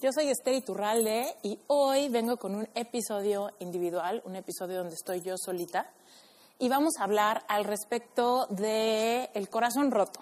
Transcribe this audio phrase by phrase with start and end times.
[0.00, 5.22] Yo soy Esther Iturralde y hoy vengo con un episodio individual, un episodio donde estoy
[5.22, 5.90] yo solita
[6.60, 10.20] y vamos a hablar al respecto de el corazón roto.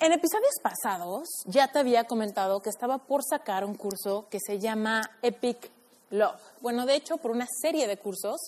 [0.00, 4.58] En episodios pasados ya te había comentado que estaba por sacar un curso que se
[4.58, 5.70] llama Epic
[6.10, 6.42] Love.
[6.62, 8.40] Bueno, de hecho, por una serie de cursos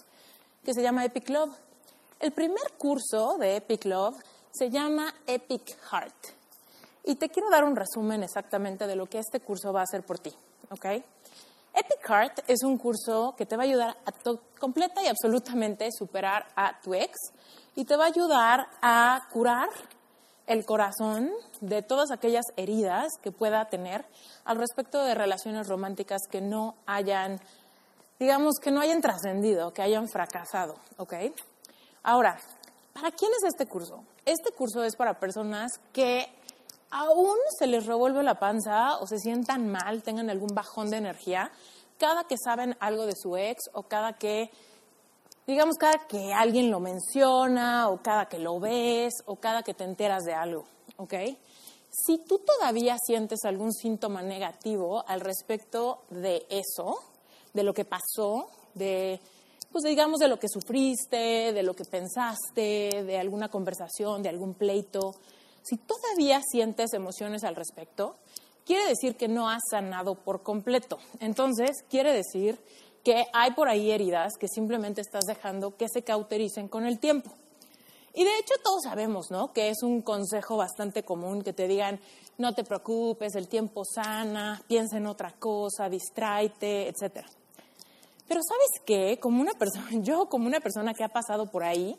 [0.64, 1.55] que se llama Epic Love.
[2.19, 4.17] El primer curso de Epic Love
[4.50, 6.45] se llama Epic Heart.
[7.06, 10.02] Y te quiero dar un resumen exactamente de lo que este curso va a hacer
[10.02, 10.34] por ti,
[10.70, 10.86] ¿ok?
[11.72, 14.12] Epic Heart es un curso que te va a ayudar a
[14.58, 17.12] completa y absolutamente superar a tu ex
[17.77, 19.68] y te va a ayudar a curar
[20.48, 24.04] el corazón de todas aquellas heridas que pueda tener
[24.44, 27.40] al respecto de relaciones románticas que no hayan,
[28.18, 31.14] digamos, que no hayan trascendido, que hayan fracasado, ¿ok?
[32.02, 32.36] Ahora,
[32.94, 34.02] ¿para quién es este curso?
[34.24, 36.27] Este curso es para personas que
[36.91, 41.51] aún se les revuelve la panza o se sientan mal, tengan algún bajón de energía,
[41.98, 44.51] cada que saben algo de su ex o cada que,
[45.47, 49.84] digamos, cada que alguien lo menciona o cada que lo ves o cada que te
[49.84, 51.14] enteras de algo, ¿ok?
[51.91, 56.98] Si tú todavía sientes algún síntoma negativo al respecto de eso,
[57.55, 59.19] de lo que pasó, de,
[59.73, 64.52] pues digamos, de lo que sufriste, de lo que pensaste, de alguna conversación, de algún
[64.52, 65.14] pleito,
[65.68, 68.16] si todavía sientes emociones al respecto,
[68.64, 70.98] quiere decir que no has sanado por completo.
[71.18, 72.58] Entonces, quiere decir
[73.02, 77.30] que hay por ahí heridas que simplemente estás dejando que se cautericen con el tiempo.
[78.14, 79.52] Y de hecho todos sabemos, ¿no?
[79.52, 82.00] Que es un consejo bastante común que te digan,
[82.38, 87.27] no te preocupes, el tiempo sana, piensa en otra cosa, distráete, etc.
[88.27, 91.96] Pero sabes qué, como una persona, yo como una persona que ha pasado por ahí,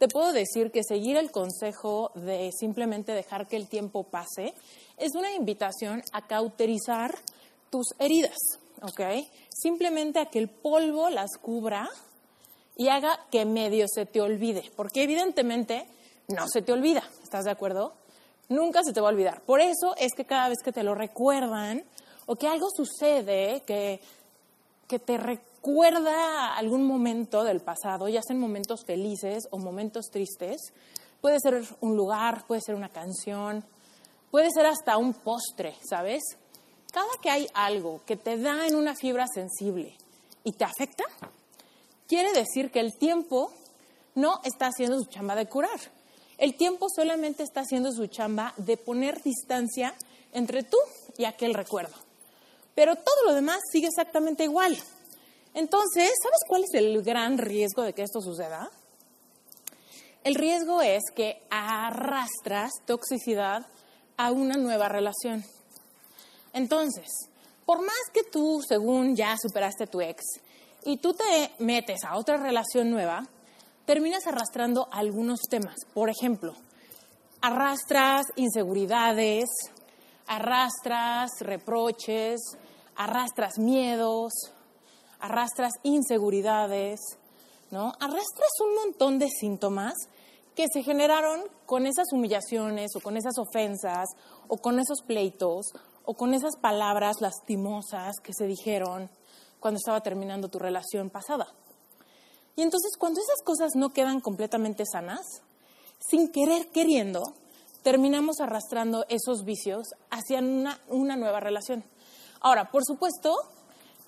[0.00, 4.54] te puedo decir que seguir el consejo de simplemente dejar que el tiempo pase
[4.96, 7.14] es una invitación a cauterizar
[7.68, 8.38] tus heridas,
[8.80, 9.26] ¿ok?
[9.50, 11.86] Simplemente a que el polvo las cubra
[12.78, 15.86] y haga que medio se te olvide, porque evidentemente
[16.28, 17.92] no se te olvida, ¿estás de acuerdo?
[18.48, 19.42] Nunca se te va a olvidar.
[19.42, 21.84] Por eso es que cada vez que te lo recuerdan
[22.24, 24.00] o que algo sucede que,
[24.88, 30.72] que te recuerda, recuerda algún momento del pasado, ya sean momentos felices o momentos tristes.
[31.20, 33.62] Puede ser un lugar, puede ser una canción,
[34.30, 36.22] puede ser hasta un postre, ¿sabes?
[36.90, 39.94] Cada que hay algo que te da en una fibra sensible
[40.44, 41.04] y te afecta,
[42.08, 43.52] quiere decir que el tiempo
[44.14, 45.78] no está haciendo su chamba de curar.
[46.38, 49.94] El tiempo solamente está haciendo su chamba de poner distancia
[50.32, 50.78] entre tú
[51.18, 51.94] y aquel recuerdo.
[52.74, 54.74] Pero todo lo demás sigue exactamente igual.
[55.54, 58.70] Entonces, ¿sabes cuál es el gran riesgo de que esto suceda?
[60.22, 63.66] El riesgo es que arrastras toxicidad
[64.16, 65.44] a una nueva relación.
[66.52, 67.08] Entonces,
[67.64, 70.22] por más que tú, según ya superaste a tu ex,
[70.84, 73.26] y tú te metes a otra relación nueva,
[73.86, 75.76] terminas arrastrando algunos temas.
[75.94, 76.54] Por ejemplo,
[77.40, 79.48] arrastras inseguridades,
[80.26, 82.40] arrastras reproches,
[82.96, 84.32] arrastras miedos,
[85.20, 87.00] arrastras inseguridades,
[87.70, 87.92] ¿no?
[88.00, 89.94] Arrastras un montón de síntomas
[90.54, 94.08] que se generaron con esas humillaciones o con esas ofensas
[94.48, 95.66] o con esos pleitos
[96.04, 99.10] o con esas palabras lastimosas que se dijeron
[99.60, 101.46] cuando estaba terminando tu relación pasada.
[102.56, 105.24] Y entonces cuando esas cosas no quedan completamente sanas,
[105.98, 107.22] sin querer queriendo,
[107.82, 111.84] terminamos arrastrando esos vicios hacia una, una nueva relación.
[112.40, 113.36] Ahora, por supuesto,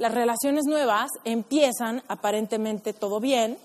[0.03, 3.57] las relaciones nuevas empiezan aparentemente todo bien,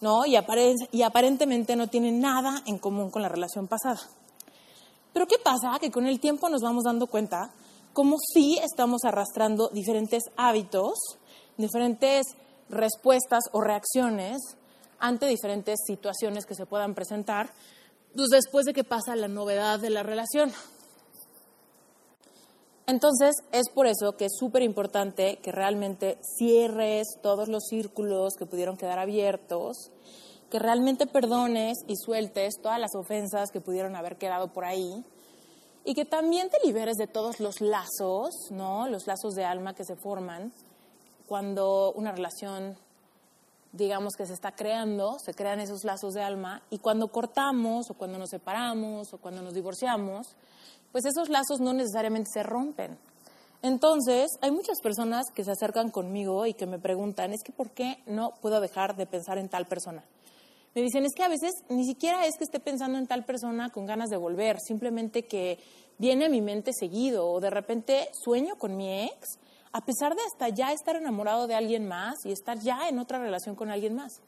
[0.00, 0.26] ¿no?
[0.26, 4.00] Y, aparentemente no tienen nada en común con la relación pasada.
[5.12, 5.78] Pero ¿qué pasa?
[5.80, 7.52] Que con el tiempo nos vamos dando cuenta
[7.92, 10.94] como si estamos arrastrando diferentes hábitos,
[11.56, 12.26] diferentes
[12.68, 14.38] respuestas o reacciones
[14.98, 17.52] ante diferentes situaciones que se puedan presentar
[18.16, 20.52] pues después de que pasa la novedad de la relación.
[22.88, 28.46] Entonces, es por eso que es súper importante que realmente cierres todos los círculos que
[28.46, 29.90] pudieron quedar abiertos,
[30.50, 35.04] que realmente perdones y sueltes todas las ofensas que pudieron haber quedado por ahí
[35.84, 38.88] y que también te liberes de todos los lazos, ¿no?
[38.88, 40.52] Los lazos de alma que se forman
[41.26, 42.78] cuando una relación
[43.72, 47.94] digamos que se está creando, se crean esos lazos de alma y cuando cortamos o
[47.94, 50.34] cuando nos separamos o cuando nos divorciamos,
[50.96, 52.96] pues esos lazos no necesariamente se rompen.
[53.60, 57.72] Entonces, hay muchas personas que se acercan conmigo y que me preguntan, es que ¿por
[57.72, 60.02] qué no puedo dejar de pensar en tal persona?
[60.74, 63.68] Me dicen, es que a veces ni siquiera es que esté pensando en tal persona
[63.68, 65.58] con ganas de volver, simplemente que
[65.98, 69.38] viene a mi mente seguido o de repente sueño con mi ex
[69.72, 73.18] a pesar de hasta ya estar enamorado de alguien más y estar ya en otra
[73.18, 74.22] relación con alguien más?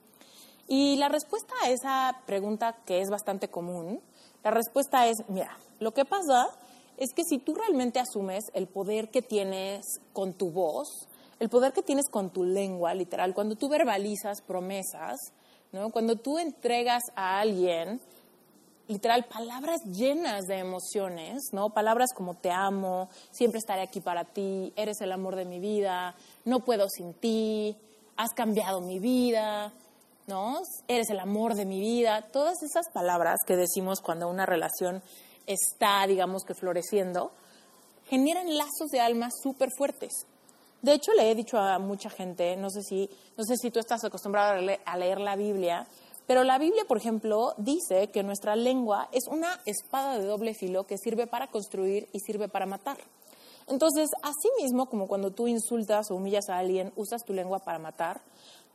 [0.67, 4.03] Y la respuesta a esa pregunta, que es bastante común,
[4.45, 6.49] la respuesta es, mira, lo que pasa
[6.97, 10.89] es que si tú realmente asumes el poder que tienes con tu voz,
[11.39, 15.17] el poder que tienes con tu lengua, literal, cuando tú verbalizas promesas,
[15.73, 15.91] ¿no?
[15.91, 18.01] cuando tú entregas a alguien
[18.89, 21.71] literal, palabras llenas de emociones, ¿no?
[21.71, 26.17] Palabras como te amo, siempre estaré aquí para ti, eres el amor de mi vida,
[26.47, 27.77] no puedo sin ti,
[28.17, 29.73] has cambiado mi vida,
[30.27, 30.63] ¿no?
[30.89, 32.23] Eres el amor de mi vida.
[32.33, 35.03] Todas esas palabras que decimos cuando una relación
[35.49, 37.33] está, digamos que floreciendo,
[38.09, 40.13] generan lazos de alma súper fuertes.
[40.81, 43.81] De hecho, le he dicho a mucha gente, no sé si, no sé si tú
[43.81, 45.89] estás acostumbrado a leer la Biblia,
[46.29, 50.85] pero la Biblia, por ejemplo, dice que nuestra lengua es una espada de doble filo
[50.85, 52.99] que sirve para construir y sirve para matar.
[53.67, 57.79] Entonces, así mismo como cuando tú insultas o humillas a alguien, usas tu lengua para
[57.79, 58.21] matar,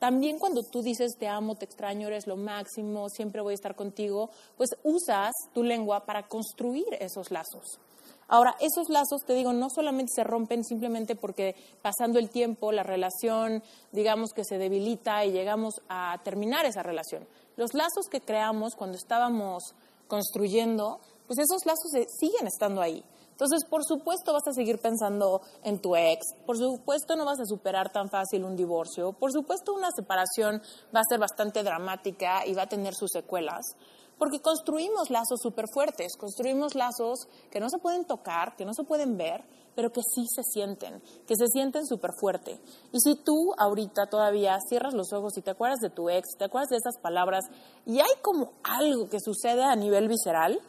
[0.04, 3.74] también cuando tú dices te amo, te extraño, eres lo máximo, siempre voy a estar
[3.74, 7.80] contigo, pues usas tu lengua para construir esos lazos.
[8.28, 12.84] Ahora, esos lazos, te digo, no solamente se rompen simplemente porque pasando el tiempo la
[12.84, 13.64] relación,
[13.94, 17.26] digamos que se debilita y llegamos a terminar esa relación.
[17.56, 19.74] Los lazos que creamos cuando estábamos
[20.10, 23.06] construyendo, pues esos lazos siguen estando ahí.
[23.34, 27.46] Entonces, por supuesto vas a seguir pensando en tu ex, por supuesto no vas a
[27.46, 30.62] superar tan fácil un divorcio, por supuesto una separación
[30.96, 33.76] va a ser bastante dramática y va a tener sus secuelas,
[34.20, 38.84] porque construimos lazos súper fuertes, construimos lazos que no se pueden tocar, que no se
[38.84, 39.44] pueden ver,
[39.76, 42.60] pero que sí se sienten, que se sienten súper fuerte.
[42.92, 46.46] Y si tú ahorita todavía cierras los ojos y te acuerdas de tu ex, te
[46.46, 47.46] acuerdas de esas palabras,
[47.86, 50.60] y hay como algo que sucede a nivel visceral,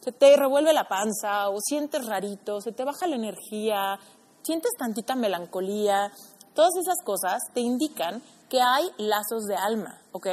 [0.00, 3.98] se te revuelve la panza o sientes rarito, se te baja la energía,
[4.42, 6.10] sientes tantita melancolía,
[6.54, 10.26] todas esas cosas te indican que hay lazos de alma, ¿ok?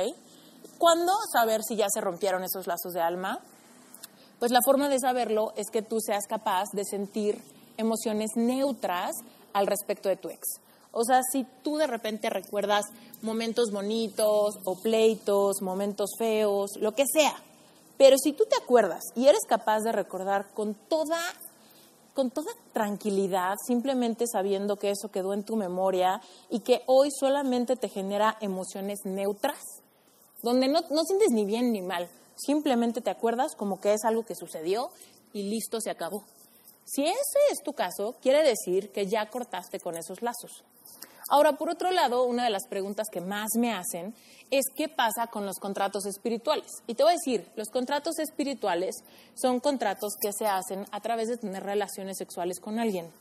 [0.78, 3.40] ¿Cuándo saber si ya se rompieron esos lazos de alma?
[4.40, 7.42] Pues la forma de saberlo es que tú seas capaz de sentir
[7.78, 9.12] emociones neutras
[9.54, 10.42] al respecto de tu ex.
[10.92, 12.86] O sea, si tú de repente recuerdas
[13.22, 17.36] momentos bonitos o pleitos, momentos feos, lo que sea,
[17.98, 21.20] pero si tú te acuerdas y eres capaz de recordar con toda
[22.14, 27.76] con toda tranquilidad, simplemente sabiendo que eso quedó en tu memoria y que hoy solamente
[27.76, 29.62] te genera emociones neutras,
[30.42, 34.26] donde no, no sientes ni bien ni mal, simplemente te acuerdas como que es algo
[34.26, 34.90] que sucedió
[35.32, 36.24] y listo, se acabó.
[36.86, 40.64] Si ese es tu caso, quiere decir que ya cortaste con esos lazos.
[41.30, 44.16] Ahora, por otro lado, una de las preguntas que más me hacen
[44.50, 46.72] es qué pasa con los contratos espirituales.
[46.88, 48.96] Y te voy a decir, los contratos espirituales
[49.36, 53.12] son contratos que se hacen a través de tener relaciones sexuales con alguien.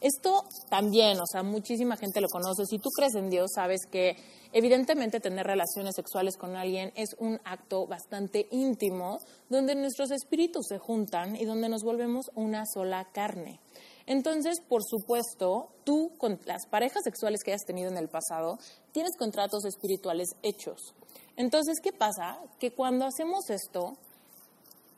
[0.00, 2.66] Esto también, o sea, muchísima gente lo conoce.
[2.66, 4.16] Si tú crees en Dios, sabes que
[4.52, 10.78] evidentemente tener relaciones sexuales con alguien es un acto bastante íntimo, donde nuestros espíritus se
[10.78, 13.60] juntan y donde nos volvemos una sola carne.
[14.06, 18.58] Entonces, por supuesto, tú con las parejas sexuales que hayas tenido en el pasado,
[18.92, 20.94] tienes contratos espirituales hechos.
[21.36, 22.38] Entonces, ¿qué pasa?
[22.58, 23.96] Que cuando hacemos esto,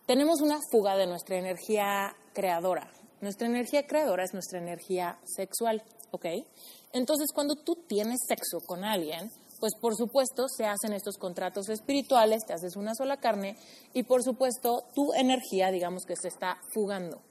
[0.06, 2.92] tenemos una fuga de nuestra energía creadora.
[3.20, 6.26] Nuestra energía creadora es nuestra energía sexual, ¿ok?
[6.92, 12.44] Entonces, cuando tú tienes sexo con alguien, pues por supuesto se hacen estos contratos espirituales,
[12.46, 13.56] te haces una sola carne
[13.94, 17.22] y por supuesto tu energía, digamos que se está fugando.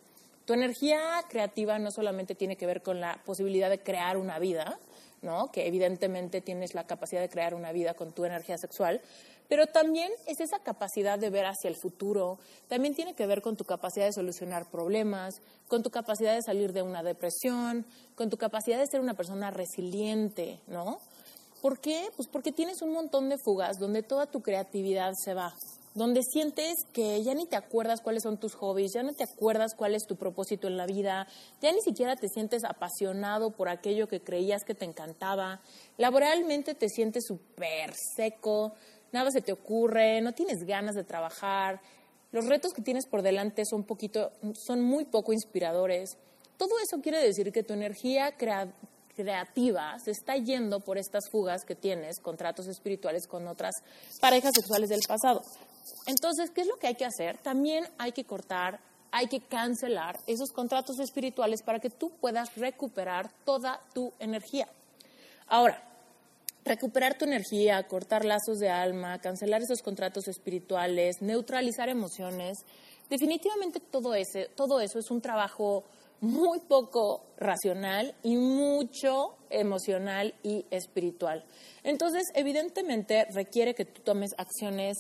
[0.46, 4.80] Tu energía creativa no solamente tiene que ver con la posibilidad de crear una vida,
[5.22, 5.52] ¿no?
[5.52, 9.02] que evidentemente tienes la capacidad de crear una vida con tu energía sexual,
[9.48, 13.56] pero también es esa capacidad de ver hacia el futuro, también tiene que ver con
[13.56, 15.36] tu capacidad de solucionar problemas,
[15.68, 17.86] con tu capacidad de salir de una depresión,
[18.16, 21.00] con tu capacidad de ser una persona resiliente, ¿no?
[21.62, 22.10] ¿Por qué?
[22.16, 25.54] Pues porque tienes un montón de fugas donde toda tu creatividad se va.
[25.96, 29.74] Donde sientes que ya ni te acuerdas cuáles son tus hobbies, ya no te acuerdas
[29.76, 31.26] cuál es tu propósito en la vida,
[31.62, 35.62] ya ni siquiera te sientes apasionado por aquello que creías que te encantaba,
[35.98, 38.74] laboralmente te sientes súper seco,
[39.14, 41.82] nada se te ocurre, no tienes ganas de trabajar,
[42.34, 44.34] los retos que tienes por delante son, poquito,
[44.68, 46.18] son muy poco inspiradores.
[46.58, 51.76] Todo eso quiere decir que tu energía creativa se está yendo por estas fugas que
[51.76, 53.74] tienes, contratos espirituales con otras
[54.20, 55.42] parejas sexuales del pasado.
[56.06, 57.38] Entonces, ¿qué es lo que hay que hacer?
[57.38, 58.80] También hay que cortar,
[59.12, 64.68] hay que cancelar esos contratos espirituales para que tú puedas recuperar toda tu energía.
[65.48, 65.82] Ahora,
[66.64, 72.58] recuperar tu energía, cortar lazos de alma, cancelar esos contratos espirituales, neutralizar emociones,
[73.10, 75.84] definitivamente todo, ese, todo eso es un trabajo
[76.22, 81.46] muy poco racional y mucho emocional y espiritual.
[81.84, 84.98] Entonces, evidentemente requiere que tú tomes acciones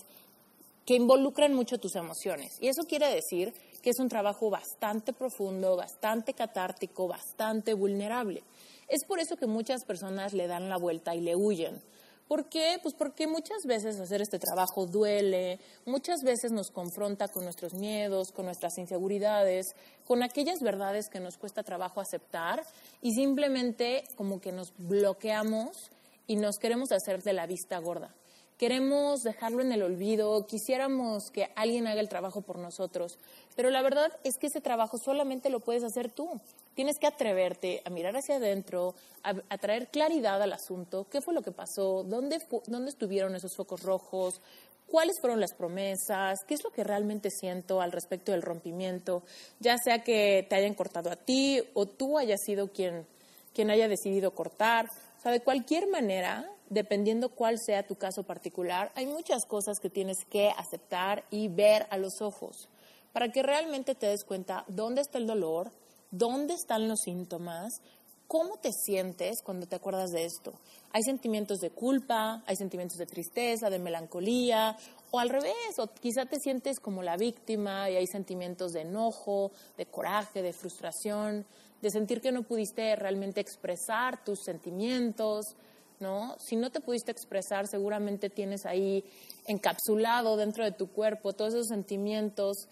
[0.85, 2.57] que involucren mucho tus emociones.
[2.61, 8.43] Y eso quiere decir que es un trabajo bastante profundo, bastante catártico, bastante vulnerable.
[8.87, 11.81] Es por eso que muchas personas le dan la vuelta y le huyen.
[12.27, 12.79] ¿Por qué?
[12.81, 18.31] Pues porque muchas veces hacer este trabajo duele, muchas veces nos confronta con nuestros miedos,
[18.31, 19.75] con nuestras inseguridades,
[20.07, 22.63] con aquellas verdades que nos cuesta trabajo aceptar
[23.01, 25.91] y simplemente como que nos bloqueamos
[26.25, 28.15] y nos queremos hacer de la vista gorda
[28.57, 33.17] queremos dejarlo en el olvido, quisiéramos que alguien haga el trabajo por nosotros,
[33.55, 36.39] pero la verdad es que ese trabajo solamente lo puedes hacer tú.
[36.73, 41.41] Tienes que atreverte a mirar hacia adentro, a, traer claridad al asunto, qué fue lo
[41.41, 44.41] que pasó, ¿Dónde, dónde estuvieron esos focos rojos,
[44.87, 49.23] cuáles fueron las promesas, qué es lo que realmente siento al respecto del rompimiento,
[49.59, 53.05] ya sea que te hayan cortado a ti o tú hayas sido quien,
[53.53, 54.87] quien haya decidido cortar.
[55.31, 60.49] De cualquier manera, dependiendo cuál sea tu caso particular, hay muchas cosas que tienes que
[60.49, 62.69] aceptar y ver a los ojos
[63.11, 65.71] para que realmente te des cuenta dónde está el dolor,
[66.11, 67.81] dónde están los síntomas,
[68.27, 70.53] cómo te sientes cuando te acuerdas de esto.
[70.91, 74.77] Hay sentimientos de culpa, hay sentimientos de tristeza, de melancolía,
[75.11, 79.51] o al revés, o quizá te sientes como la víctima y hay sentimientos de enojo,
[79.77, 81.45] de coraje, de frustración,
[81.85, 85.55] de sentir que no pudiste realmente expresar tus sentimientos,
[85.99, 86.35] ¿no?
[86.39, 89.03] Si no te pudiste expresar, seguramente tienes ahí
[89.45, 92.69] encapsulado dentro de tu cuerpo todos esos sentimientos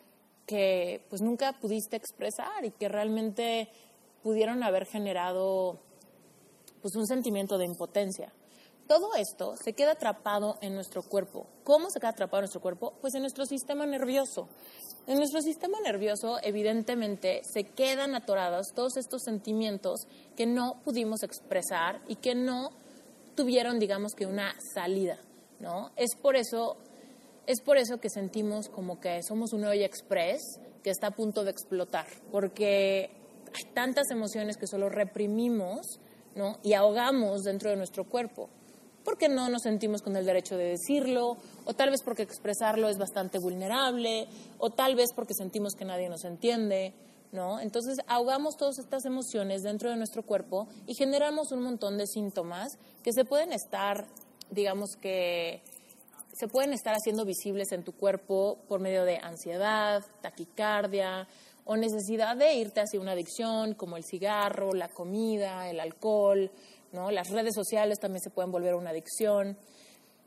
[0.47, 3.69] que pues nunca pudiste expresar y que realmente
[4.23, 5.77] pudieron haber generado
[6.81, 8.33] pues un sentimiento de impotencia.
[8.87, 11.45] Todo esto se queda atrapado en nuestro cuerpo.
[11.63, 12.95] ¿Cómo se queda atrapado en nuestro cuerpo?
[12.99, 14.49] Pues en nuestro sistema nervioso.
[15.05, 20.07] En nuestro sistema nervioso, evidentemente, se quedan atorados todos estos sentimientos
[20.37, 22.69] que no pudimos expresar y que no
[23.35, 25.19] tuvieron, digamos que, una salida,
[25.59, 25.91] ¿no?
[25.97, 26.77] Es por eso,
[27.47, 30.41] es por eso que sentimos como que somos un olla express
[30.83, 33.09] que está a punto de explotar, porque
[33.53, 35.99] hay tantas emociones que solo reprimimos,
[36.33, 36.59] ¿no?
[36.63, 38.49] Y ahogamos dentro de nuestro cuerpo,
[39.03, 42.97] porque no nos sentimos con el derecho de decirlo, o tal vez porque expresarlo es
[42.97, 46.93] bastante vulnerable, o tal vez porque sentimos que nadie nos entiende,
[47.31, 47.59] ¿no?
[47.59, 52.77] Entonces ahogamos todas estas emociones dentro de nuestro cuerpo y generamos un montón de síntomas
[53.03, 54.05] que se pueden estar,
[54.51, 55.61] digamos que,
[56.33, 61.27] se pueden estar haciendo visibles en tu cuerpo por medio de ansiedad, taquicardia
[61.65, 66.51] o necesidad de irte hacia una adicción como el cigarro, la comida, el alcohol,
[66.93, 67.11] ¿no?
[67.11, 69.57] Las redes sociales también se pueden volver una adicción.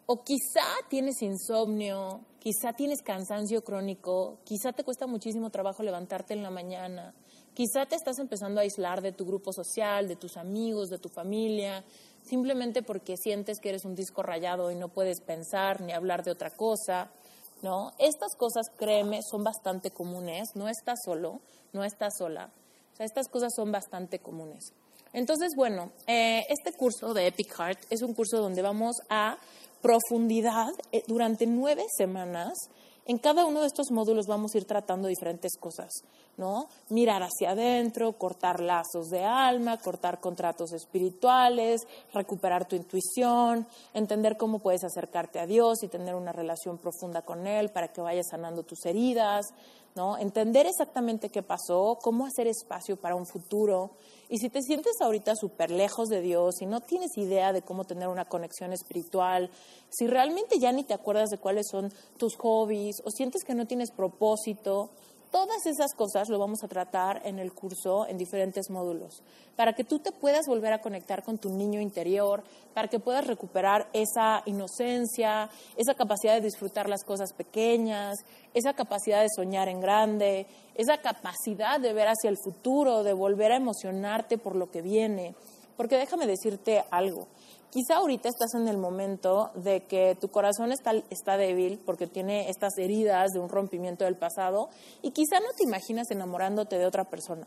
[0.05, 6.45] O quizá tienes insomnio, quizá tienes cansancio crónico, quizá te cuesta muchísimo trabajo levantarte en
[6.45, 7.13] la mañana,
[7.55, 11.09] quizá te estás empezando a aislar de tu grupo social, de tus amigos, de tu
[11.09, 11.83] familia,
[12.23, 16.31] simplemente porque sientes que eres un disco rayado y no puedes pensar ni hablar de
[16.31, 17.11] otra cosa,
[17.63, 17.93] ¿no?
[17.99, 21.41] Estas cosas, créeme, son bastante comunes, no estás solo,
[21.73, 22.53] no estás sola,
[22.93, 24.73] o sea, estas cosas son bastante comunes.
[25.17, 29.39] Entonces, bueno, eh, este curso de Epic Heart es un curso donde vamos a
[29.81, 32.53] profundidad eh, durante nueve semanas.
[33.07, 35.89] En cada uno de estos módulos vamos a ir tratando diferentes cosas,
[36.37, 36.69] ¿no?
[36.91, 41.81] Mirar hacia adentro, cortar lazos de alma, cortar contratos espirituales,
[42.13, 47.47] recuperar tu intuición, entender cómo puedes acercarte a Dios y tener una relación profunda con
[47.47, 49.47] Él para que vayas sanando tus heridas,
[49.97, 50.19] ¿no?
[50.19, 53.93] Entender exactamente qué pasó, cómo hacer espacio para un futuro.
[54.29, 57.85] Y si te sientes ahorita súper lejos de Dios y no tienes idea de cómo
[57.85, 59.51] tener una conexión espiritual,
[59.89, 63.67] si realmente ya ni te acuerdas de cuáles son tus hobbies o sientes que no
[63.67, 64.91] tienes propósito,
[65.37, 69.23] todas esas cosas lo vamos a tratar en el curso en diferentes módulos,
[69.55, 73.27] para que tú te puedas volver a conectar con tu niño interior, para que puedas
[73.27, 78.17] recuperar esa inocencia, esa capacidad de disfrutar las cosas pequeñas,
[78.55, 83.53] esa capacidad de soñar en grande, esa capacidad de ver hacia el futuro, de volver
[83.53, 85.35] a emocionarte por lo que viene.
[85.77, 87.29] Porque déjame decirte algo,
[87.77, 92.49] Quizá ahorita estás en el momento de que tu corazón está, está débil porque tiene
[92.49, 94.71] estas heridas de un rompimiento del pasado
[95.03, 97.47] y quizá no te imaginas enamorándote de otra persona.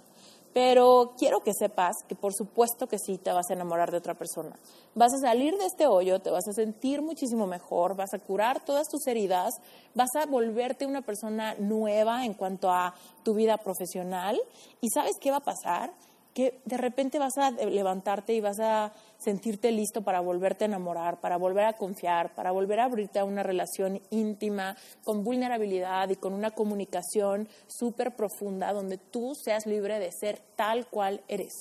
[0.53, 4.13] Pero quiero que sepas que por supuesto que sí te vas a enamorar de otra
[4.13, 4.55] persona.
[4.93, 8.63] Vas a salir de este hoyo, te vas a sentir muchísimo mejor, vas a curar
[8.63, 9.55] todas tus heridas,
[9.95, 12.93] vas a volverte una persona nueva en cuanto a
[13.23, 14.39] tu vida profesional.
[14.79, 15.91] ¿Y sabes qué va a pasar?
[16.33, 21.19] Que de repente vas a levantarte y vas a sentirte listo para volverte a enamorar,
[21.19, 26.15] para volver a confiar, para volver a abrirte a una relación íntima, con vulnerabilidad y
[26.15, 31.53] con una comunicación súper profunda, donde tú seas libre de ser tal cual eres.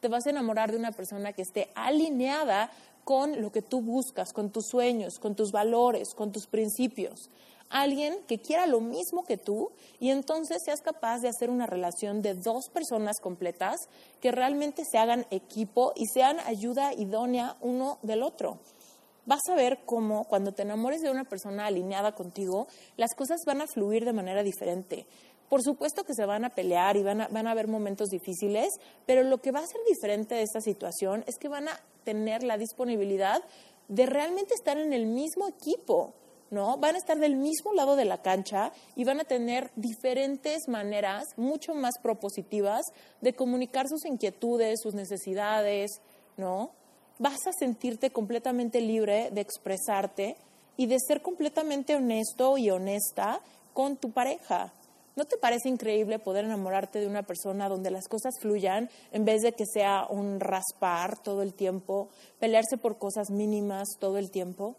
[0.00, 2.70] Te vas a enamorar de una persona que esté alineada
[3.04, 7.30] con lo que tú buscas, con tus sueños, con tus valores, con tus principios
[7.70, 9.70] alguien que quiera lo mismo que tú
[10.00, 13.76] y entonces seas capaz de hacer una relación de dos personas completas
[14.20, 18.58] que realmente se hagan equipo y sean ayuda idónea uno del otro.
[19.26, 23.60] Vas a ver cómo cuando te enamores de una persona alineada contigo, las cosas van
[23.60, 25.06] a fluir de manera diferente.
[25.50, 28.68] Por supuesto que se van a pelear y van a, van a haber momentos difíciles,
[29.06, 32.42] pero lo que va a ser diferente de esta situación es que van a tener
[32.42, 33.42] la disponibilidad
[33.88, 36.14] de realmente estar en el mismo equipo.
[36.50, 36.76] ¿No?
[36.78, 41.24] Van a estar del mismo lado de la cancha y van a tener diferentes maneras
[41.36, 42.82] mucho más propositivas
[43.20, 46.00] de comunicar sus inquietudes, sus necesidades,
[46.36, 46.70] ¿no?
[47.18, 50.36] Vas a sentirte completamente libre de expresarte
[50.76, 53.40] y de ser completamente honesto y honesta
[53.74, 54.72] con tu pareja.
[55.16, 59.42] ¿No te parece increíble poder enamorarte de una persona donde las cosas fluyan en vez
[59.42, 64.76] de que sea un raspar todo el tiempo, pelearse por cosas mínimas todo el tiempo?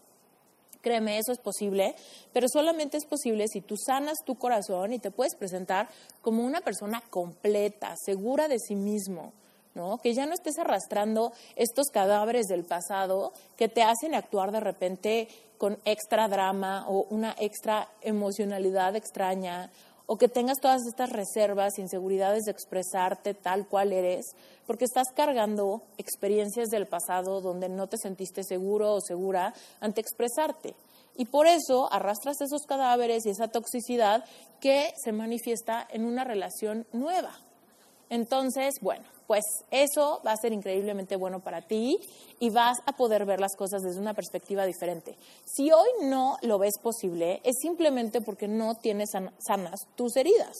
[0.81, 1.93] Créeme, eso es posible,
[2.31, 5.89] pero solamente es posible si tú sanas tu corazón y te puedes presentar
[6.21, 9.33] como una persona completa, segura de sí mismo,
[9.75, 9.97] ¿no?
[9.97, 15.27] Que ya no estés arrastrando estos cadáveres del pasado que te hacen actuar de repente
[15.57, 19.69] con extra drama o una extra emocionalidad extraña
[20.11, 24.25] o que tengas todas estas reservas, inseguridades de expresarte tal cual eres,
[24.65, 30.73] porque estás cargando experiencias del pasado donde no te sentiste seguro o segura ante expresarte.
[31.15, 34.25] Y por eso arrastras esos cadáveres y esa toxicidad
[34.59, 37.37] que se manifiesta en una relación nueva.
[38.09, 41.99] Entonces, bueno, pues eso va a ser increíblemente bueno para ti
[42.39, 45.15] y vas a poder ver las cosas desde una perspectiva diferente.
[45.45, 50.55] Si hoy no lo ves posible, es simplemente porque no tienes sanas tus heridas.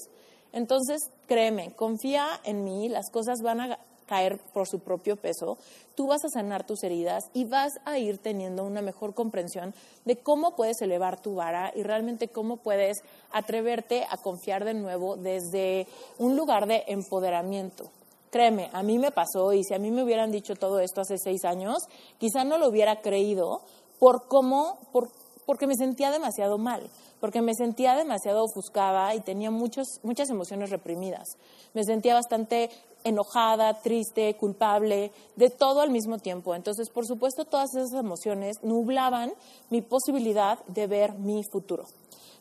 [0.52, 5.60] Entonces, créeme, confía en mí, las cosas van a caer por su propio peso,
[5.94, 10.18] tú vas a sanar tus heridas y vas a ir teniendo una mejor comprensión de
[10.18, 12.98] cómo puedes elevar tu vara y realmente cómo puedes
[13.32, 17.92] atreverte a confiar de nuevo desde un lugar de empoderamiento.
[18.32, 21.18] Créeme, a mí me pasó y si a mí me hubieran dicho todo esto hace
[21.20, 21.78] seis años,
[22.18, 23.62] quizá no lo hubiera creído
[24.00, 25.10] por cómo, por,
[25.46, 30.70] porque me sentía demasiado mal, porque me sentía demasiado ofuscada y tenía muchos, muchas emociones
[30.70, 31.28] reprimidas.
[31.74, 32.70] Me sentía bastante
[33.04, 36.56] enojada, triste, culpable, de todo al mismo tiempo.
[36.56, 39.34] Entonces, por supuesto, todas esas emociones nublaban
[39.70, 41.86] mi posibilidad de ver mi futuro.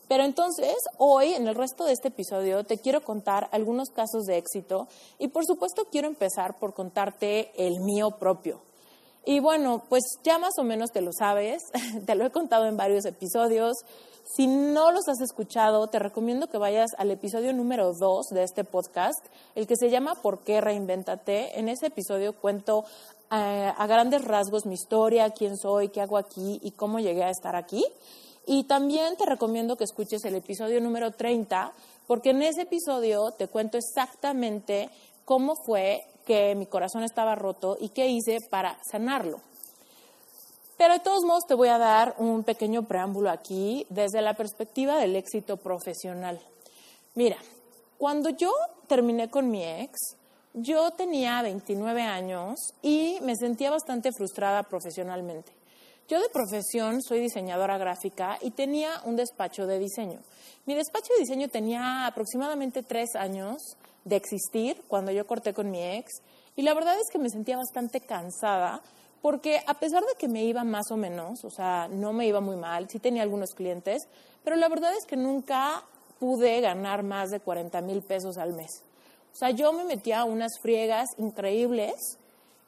[0.09, 4.38] Pero entonces, hoy, en el resto de este episodio, te quiero contar algunos casos de
[4.38, 8.62] éxito y por supuesto quiero empezar por contarte el mío propio.
[9.27, 11.62] Y bueno, pues ya más o menos te lo sabes,
[12.07, 13.75] te lo he contado en varios episodios.
[14.31, 18.62] Si no los has escuchado, te recomiendo que vayas al episodio número 2 de este
[18.62, 21.59] podcast, el que se llama ¿Por qué reinvéntate?
[21.59, 22.85] En ese episodio cuento
[23.31, 27.31] eh, a grandes rasgos mi historia, quién soy, qué hago aquí y cómo llegué a
[27.31, 27.83] estar aquí.
[28.47, 31.73] Y también te recomiendo que escuches el episodio número 30,
[32.07, 34.91] porque en ese episodio te cuento exactamente
[35.25, 39.41] cómo fue que mi corazón estaba roto y qué hice para sanarlo.
[40.79, 44.97] Pero de todos modos te voy a dar un pequeño preámbulo aquí desde la perspectiva
[44.97, 46.41] del éxito profesional.
[47.17, 47.37] Mira,
[47.99, 48.53] cuando yo
[48.87, 49.99] terminé con mi ex,
[50.55, 55.53] yo tenía 29 años y me sentía bastante frustrada profesionalmente.
[56.07, 60.21] Yo de profesión soy diseñadora gráfica y tenía un despacho de diseño.
[60.64, 65.83] Mi despacho de diseño tenía aproximadamente tres años de existir cuando yo corté con mi
[65.83, 66.23] ex
[66.55, 68.81] y la verdad es que me sentía bastante cansada
[69.22, 72.40] porque a pesar de que me iba más o menos, o sea, no me iba
[72.40, 74.09] muy mal, sí tenía algunos clientes,
[74.44, 75.85] pero la verdad es que nunca
[76.18, 78.83] pude ganar más de 40 mil pesos al mes.
[79.33, 82.18] O sea, yo me metía a unas friegas increíbles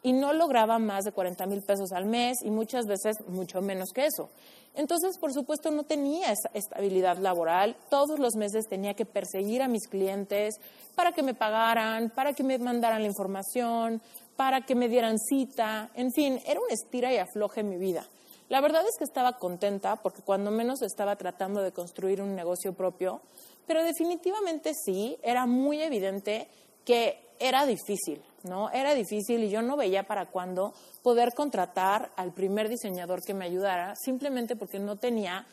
[0.02, 3.90] y no lograba más de 40 mil pesos al mes y muchas veces mucho menos
[3.92, 4.30] que eso.
[4.74, 7.76] Entonces, por supuesto, no tenía esa estabilidad laboral.
[7.88, 10.54] Todos los meses tenía que perseguir a mis clientes
[10.94, 14.00] para que me pagaran, para que me mandaran la información,
[14.40, 15.90] para que me dieran cita.
[15.94, 18.06] En fin, era un estira y afloje en mi vida.
[18.48, 22.72] La verdad es que estaba contenta porque cuando menos estaba tratando de construir un negocio
[22.72, 23.20] propio,
[23.66, 26.48] pero definitivamente sí, era muy evidente
[26.86, 28.70] que era difícil, ¿no?
[28.70, 30.72] Era difícil y yo no veía para cuándo
[31.02, 35.44] poder contratar al primer diseñador que me ayudara, simplemente porque no tenía,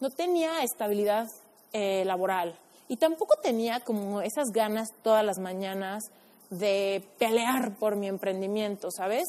[0.00, 1.28] no tenía estabilidad
[1.72, 2.58] eh, laboral
[2.88, 6.02] y tampoco tenía como esas ganas todas las mañanas
[6.50, 9.24] de pelear por mi emprendimiento, ¿sabes?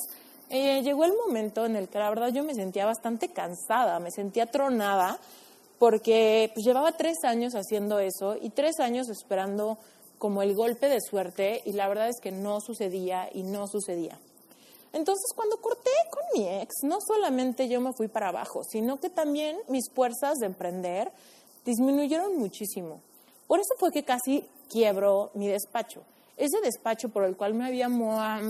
[0.49, 4.11] Eh, llegó el momento en el que la verdad yo me sentía bastante cansada, me
[4.11, 5.19] sentía tronada,
[5.77, 9.77] porque pues, llevaba tres años haciendo eso y tres años esperando
[10.17, 14.17] como el golpe de suerte y la verdad es que no sucedía y no sucedía.
[14.93, 19.09] Entonces cuando corté con mi ex, no solamente yo me fui para abajo, sino que
[19.09, 21.11] también mis fuerzas de emprender
[21.65, 23.01] disminuyeron muchísimo.
[23.47, 26.03] Por eso fue que casi quiebro mi despacho
[26.37, 27.89] ese despacho por el cual me había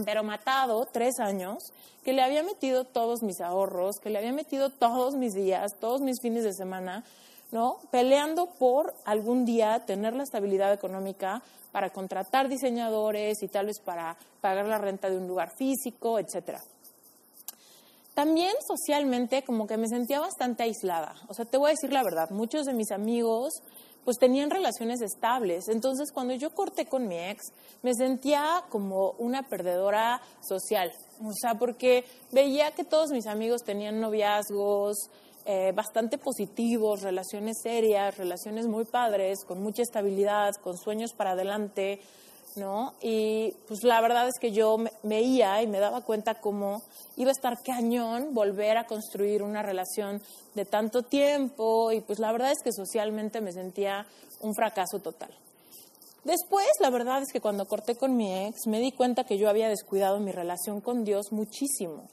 [0.06, 1.71] pero matado tres años,
[2.04, 6.02] que le había metido todos mis ahorros, que le había metido todos mis días, todos
[6.02, 7.04] mis fines de semana,
[7.52, 7.78] ¿no?
[7.91, 14.17] Peleando por algún día tener la estabilidad económica para contratar diseñadores y tal vez para
[14.41, 16.62] pagar la renta de un lugar físico, etcétera.
[18.13, 21.15] También socialmente como que me sentía bastante aislada.
[21.28, 23.62] O sea, te voy a decir la verdad, muchos de mis amigos
[24.08, 25.67] pues tenían relaciones estables.
[25.67, 30.93] Entonces, cuando yo corté con mi ex, me sentía como una perdedora social.
[31.22, 35.10] O sea, porque veía que todos mis amigos tenían noviazgos
[35.43, 42.00] eh, bastante positivos, relaciones serias, relaciones muy padres, con mucha estabilidad, con sueños para adelante,
[42.58, 42.93] ¿no?
[43.02, 46.82] Y pues la verdad es que yo veía y me daba cuenta cómo
[47.15, 50.22] iba a estar cañón volver a construir una relación
[50.56, 54.06] de tanto tiempo y pues la verdad es que socialmente me sentía
[54.41, 55.32] un fracaso total.
[56.24, 59.48] Después, la verdad es que cuando corté con mi ex, me di cuenta que yo
[59.50, 62.10] había descuidado mi relación con Dios muchísimo.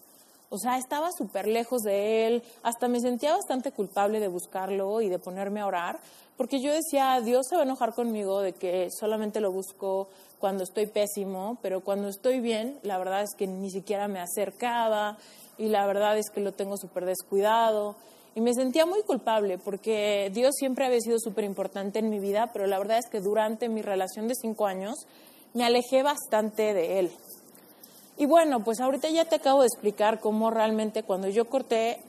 [0.54, 5.08] O sea, estaba súper lejos de Él, hasta me sentía bastante culpable de buscarlo y
[5.08, 5.98] de ponerme a orar,
[6.36, 10.06] porque yo decía, Dios se va a enojar conmigo de que solamente lo busco
[10.38, 15.18] cuando estoy pésimo, pero cuando estoy bien, la verdad es que ni siquiera me acercaba
[15.58, 17.96] y la verdad es que lo tengo súper descuidado.
[18.36, 22.50] Y me sentía muy culpable porque Dios siempre había sido súper importante en mi vida,
[22.52, 24.94] pero la verdad es que durante mi relación de cinco años
[25.52, 27.10] me alejé bastante de Él.
[28.16, 32.00] Y bueno, pues ahorita ya te acabo de explicar cómo realmente cuando yo corté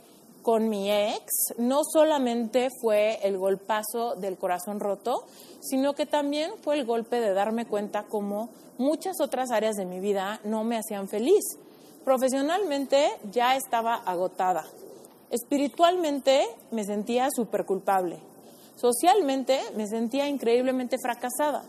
[0.44, 5.26] con mi ex, no solamente fue el golpazo del corazón roto,
[5.60, 10.00] sino que también fue el golpe de darme cuenta cómo muchas otras áreas de mi
[10.00, 11.44] vida no me hacían feliz.
[12.04, 14.66] Profesionalmente ya estaba agotada.
[15.32, 18.20] Espiritualmente me sentía súper culpable.
[18.76, 21.64] Socialmente me sentía increíblemente fracasada.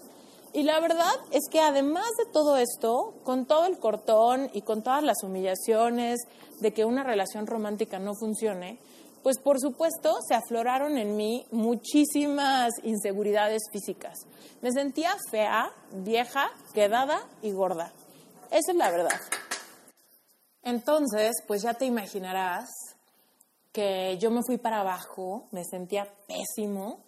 [0.56, 4.82] Y la verdad es que además de todo esto, con todo el cortón y con
[4.82, 6.20] todas las humillaciones
[6.60, 8.78] de que una relación romántica no funcione,
[9.22, 14.20] pues por supuesto se afloraron en mí muchísimas inseguridades físicas.
[14.62, 17.92] Me sentía fea, vieja, quedada y gorda.
[18.50, 19.20] Esa es la verdad.
[20.62, 22.70] Entonces, pues ya te imaginarás
[23.72, 27.04] que yo me fui para abajo, me sentía pésimo,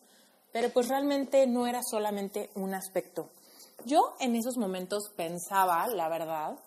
[0.53, 3.31] pero pues realmente no era solamente un aspecto.
[3.85, 6.59] Yo en esos momentos pensaba, la verdad,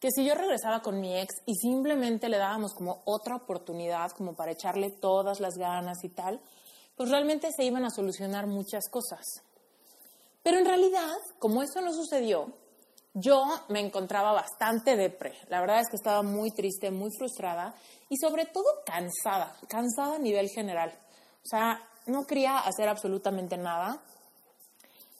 [0.00, 4.34] que si yo regresaba con mi ex y simplemente le dábamos como otra oportunidad, como
[4.34, 6.40] para echarle todas las ganas y tal,
[6.96, 9.24] pues realmente se iban a solucionar muchas cosas.
[10.42, 12.52] Pero en realidad, como eso no sucedió,
[13.14, 15.34] yo me encontraba bastante depre.
[15.48, 17.74] La verdad es que estaba muy triste, muy frustrada
[18.08, 20.92] y sobre todo cansada, cansada a nivel general.
[21.44, 24.02] O sea, no quería hacer absolutamente nada.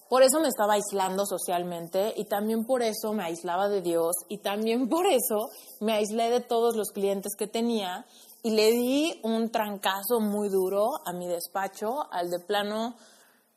[0.08, 4.38] Por eso me estaba aislando socialmente y también por eso me aislaba de Dios y
[4.38, 5.48] también por eso
[5.80, 8.06] me aislé de todos los clientes que tenía
[8.42, 12.94] y le di un trancazo muy duro a mi despacho, al de plano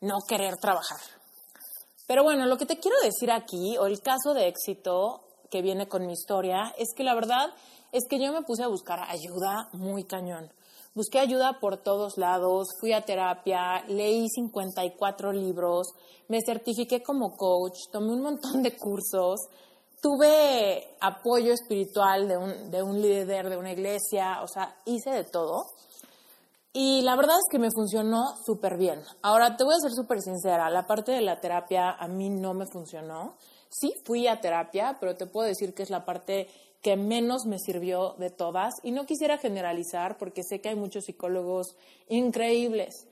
[0.00, 0.98] no querer trabajar.
[2.08, 5.86] Pero bueno, lo que te quiero decir aquí, o el caso de éxito que viene
[5.86, 7.50] con mi historia, es que la verdad
[7.92, 10.50] es que yo me puse a buscar ayuda muy cañón.
[11.00, 15.94] Busqué ayuda por todos lados, fui a terapia, leí 54 libros,
[16.28, 19.40] me certifiqué como coach, tomé un montón de cursos,
[20.02, 25.24] tuve apoyo espiritual de un, de un líder de una iglesia, o sea, hice de
[25.24, 25.64] todo.
[26.74, 29.00] Y la verdad es que me funcionó súper bien.
[29.22, 32.52] Ahora te voy a ser súper sincera, la parte de la terapia a mí no
[32.52, 33.38] me funcionó.
[33.70, 36.48] Sí, fui a terapia, pero te puedo decir que es la parte
[36.82, 38.74] que menos me sirvió de todas.
[38.82, 41.76] Y no quisiera generalizar porque sé que hay muchos psicólogos
[42.08, 43.06] increíbles,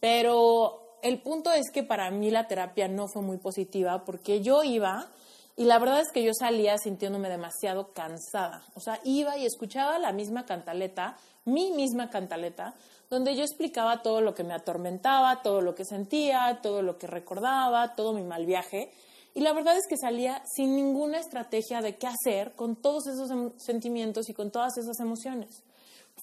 [0.00, 4.64] pero el punto es que para mí la terapia no fue muy positiva porque yo
[4.64, 5.10] iba
[5.56, 8.64] y la verdad es que yo salía sintiéndome demasiado cansada.
[8.74, 12.74] O sea, iba y escuchaba la misma cantaleta, mi misma cantaleta,
[13.08, 17.06] donde yo explicaba todo lo que me atormentaba, todo lo que sentía, todo lo que
[17.06, 18.90] recordaba, todo mi mal viaje.
[19.34, 23.30] Y la verdad es que salía sin ninguna estrategia de qué hacer con todos esos
[23.30, 25.62] em, sentimientos y con todas esas emociones.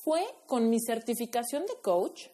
[0.04, 2.28] Fue con mi certificación de coach.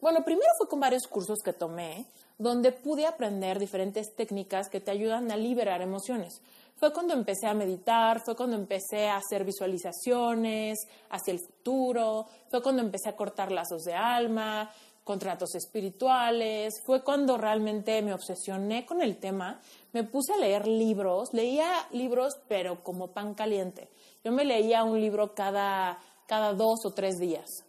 [0.00, 2.06] Bueno, primero fue con varios cursos que tomé,
[2.38, 6.40] donde pude aprender diferentes técnicas que te ayudan a liberar emociones.
[6.76, 10.78] Fue cuando empecé a meditar, fue cuando empecé a hacer visualizaciones
[11.10, 14.70] hacia el futuro, fue cuando empecé a cortar lazos de alma,
[15.04, 19.60] contratos espirituales, fue cuando realmente me obsesioné con el tema,
[19.92, 23.88] me puse a leer libros, leía libros pero como pan caliente.
[24.24, 27.64] Yo me leía un libro cada, cada dos o tres días.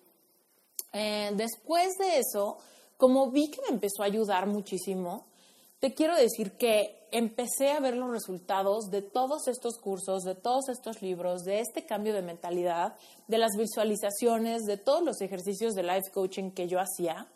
[0.93, 2.57] Eh, después de eso,
[2.95, 5.25] como vi que me empezó a ayudar muchísimo,
[5.79, 10.67] te quiero decir que empecé a ver los resultados de todos estos cursos, de todos
[10.67, 12.95] estos libros, de este cambio de mentalidad,
[13.29, 17.27] de las visualizaciones, de todos los ejercicios de life coaching que yo hacía.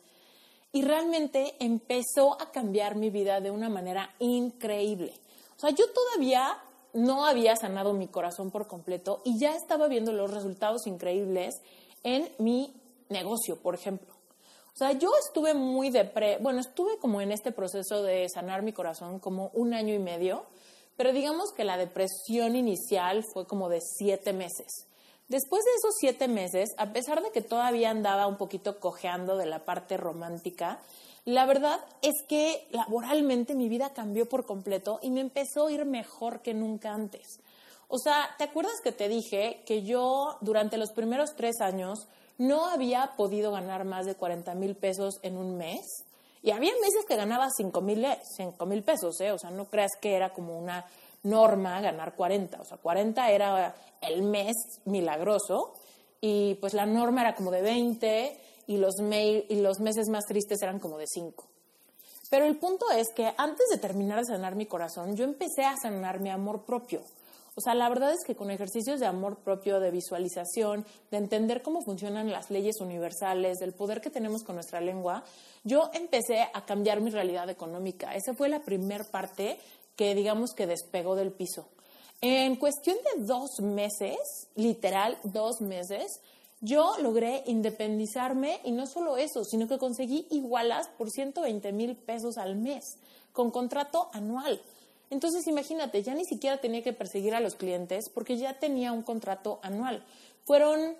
[0.74, 5.14] Y realmente empezó a cambiar mi vida de una manera increíble.
[5.56, 6.58] O sea, yo todavía
[6.94, 11.56] no había sanado mi corazón por completo y ya estaba viendo los resultados increíbles
[12.04, 12.74] en mi
[13.08, 14.19] negocio, por ejemplo.
[14.80, 18.72] O sea, yo estuve muy depre, bueno, estuve como en este proceso de sanar mi
[18.72, 20.46] corazón como un año y medio,
[20.96, 24.88] pero digamos que la depresión inicial fue como de siete meses.
[25.28, 29.48] Después de esos siete meses, a pesar de que todavía andaba un poquito cojeando de
[29.48, 30.80] la parte romántica,
[31.26, 35.84] la verdad es que laboralmente mi vida cambió por completo y me empezó a ir
[35.84, 37.42] mejor que nunca antes.
[37.90, 42.08] O sea, ¿te acuerdas que te dije que yo durante los primeros tres años
[42.40, 45.86] no había podido ganar más de 40 mil pesos en un mes.
[46.42, 49.32] Y había meses que ganaba 5 mil pesos, ¿eh?
[49.32, 50.86] o sea, no creas que era como una
[51.24, 55.74] norma ganar 40, o sea, 40 era el mes milagroso
[56.22, 60.62] y pues la norma era como de 20 y los, y los meses más tristes
[60.62, 61.46] eran como de 5.
[62.30, 65.76] Pero el punto es que antes de terminar de sanar mi corazón, yo empecé a
[65.76, 67.02] sanar mi amor propio.
[67.60, 71.62] O sea, la verdad es que con ejercicios de amor propio, de visualización, de entender
[71.62, 75.26] cómo funcionan las leyes universales, del poder que tenemos con nuestra lengua,
[75.66, 78.16] yo empecé a cambiar mi realidad económica.
[78.16, 79.60] Esa fue la primera parte
[79.98, 81.68] que digamos que despegó del piso.
[82.22, 86.22] En cuestión de dos meses, literal dos meses,
[86.62, 92.38] yo logré independizarme y no solo eso, sino que conseguí igualas por 120 mil pesos
[92.38, 92.86] al mes,
[93.34, 94.62] con contrato anual.
[95.10, 99.02] Entonces, imagínate, ya ni siquiera tenía que perseguir a los clientes porque ya tenía un
[99.02, 100.06] contrato anual.
[100.46, 100.96] Fueron,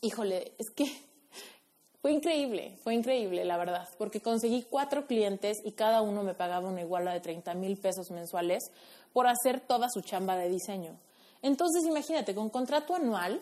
[0.00, 0.84] híjole, es que
[2.02, 6.68] fue increíble, fue increíble, la verdad, porque conseguí cuatro clientes y cada uno me pagaba
[6.68, 8.64] una iguala de 30 mil pesos mensuales
[9.12, 10.98] por hacer toda su chamba de diseño.
[11.42, 13.40] Entonces, imagínate, con contrato anual,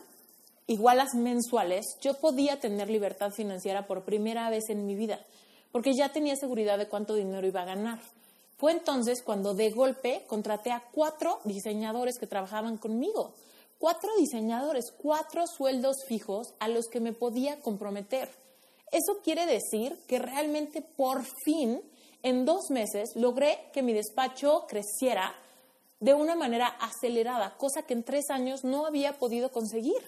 [0.66, 5.20] igualas mensuales, yo podía tener libertad financiera por primera vez en mi vida,
[5.72, 8.00] porque ya tenía seguridad de cuánto dinero iba a ganar.
[8.56, 13.34] Fue entonces cuando de golpe contraté a cuatro diseñadores que trabajaban conmigo.
[13.78, 18.30] Cuatro diseñadores, cuatro sueldos fijos a los que me podía comprometer.
[18.92, 21.82] Eso quiere decir que realmente por fin,
[22.22, 25.34] en dos meses, logré que mi despacho creciera
[25.98, 30.00] de una manera acelerada, cosa que en tres años no había podido conseguir.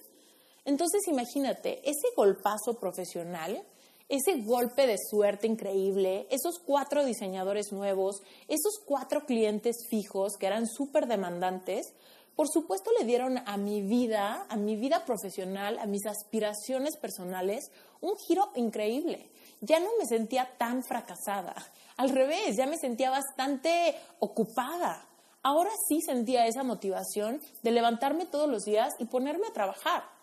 [0.65, 3.63] Entonces, imagínate, ese golpazo profesional
[4.09, 10.67] ese golpe de suerte increíble, esos cuatro diseñadores nuevos, esos cuatro clientes fijos que eran
[10.67, 11.95] súper demandantes,
[12.37, 17.73] por supuesto le dieron a mi vida, a mi vida profesional, a mis aspiraciones personales,
[18.03, 19.31] un giro increíble.
[19.63, 21.55] Ya no me sentía tan fracasada.
[21.97, 25.09] Al revés, ya me sentía bastante ocupada.
[25.43, 30.16] Ahora sí sentía esa motivación de levantarme todos los días y ponerme a trabajar.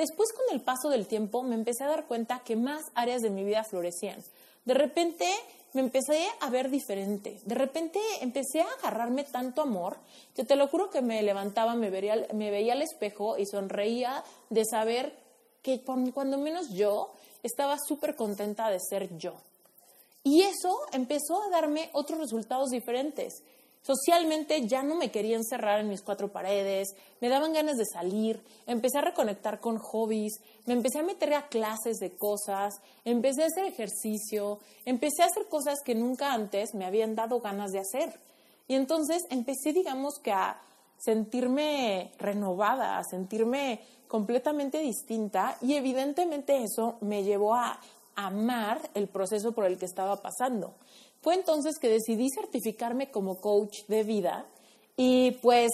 [0.00, 3.28] Después, con el paso del tiempo, me empecé a dar cuenta que más áreas de
[3.28, 4.24] mi vida florecían.
[4.64, 5.26] De repente
[5.74, 7.38] me empecé a ver diferente.
[7.44, 9.98] De repente empecé a agarrarme tanto amor
[10.34, 14.64] que te lo juro que me levantaba, me, me veía al espejo y sonreía de
[14.64, 15.12] saber
[15.60, 19.34] que cuando menos yo estaba súper contenta de ser yo.
[20.24, 23.42] Y eso empezó a darme otros resultados diferentes.
[23.82, 28.42] Socialmente ya no me quería encerrar en mis cuatro paredes, me daban ganas de salir,
[28.66, 32.74] empecé a reconectar con hobbies, me empecé a meter a clases de cosas,
[33.06, 37.72] empecé a hacer ejercicio, empecé a hacer cosas que nunca antes me habían dado ganas
[37.72, 38.20] de hacer.
[38.68, 40.60] Y entonces empecé, digamos que a
[40.98, 47.80] sentirme renovada, a sentirme completamente distinta y evidentemente eso me llevó a
[48.16, 50.74] amar el proceso por el que estaba pasando.
[51.20, 54.46] Fue entonces que decidí certificarme como coach de vida
[54.96, 55.70] y pues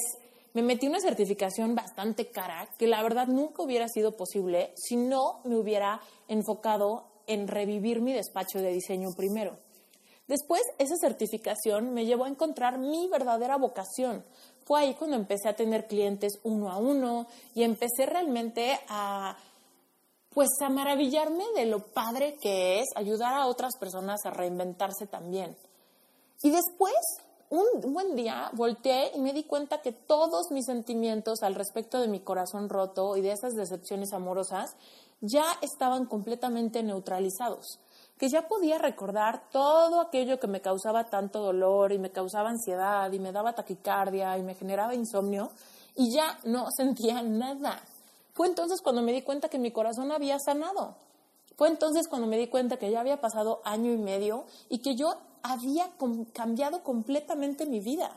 [0.55, 5.41] me metí una certificación bastante cara que la verdad nunca hubiera sido posible si no
[5.45, 9.59] me hubiera enfocado en revivir mi despacho de diseño primero.
[10.29, 14.25] Después, esa certificación me llevó a encontrar mi verdadera vocación.
[14.65, 19.37] Fue ahí cuando empecé a tener clientes uno a uno y empecé realmente a
[20.37, 25.57] pues a maravillarme de lo padre que es ayudar a otras personas a reinventarse también.
[26.42, 26.92] Y después,
[27.49, 32.09] un buen día, volteé y me di cuenta que todos mis sentimientos al respecto de
[32.09, 34.77] mi corazón roto y de esas decepciones amorosas
[35.22, 37.81] ya estaban completamente neutralizados,
[38.18, 43.11] que ya podía recordar todo aquello que me causaba tanto dolor y me causaba ansiedad
[43.11, 45.51] y me daba taquicardia y me generaba insomnio
[45.94, 47.83] y ya no sentía nada.
[48.37, 50.94] Fue entonces cuando me di cuenta que mi corazón había sanado.
[51.57, 54.94] Fue entonces cuando me di cuenta que ya había pasado año y medio y que
[54.94, 55.88] yo había
[56.35, 58.11] cambiado completamente mi vida.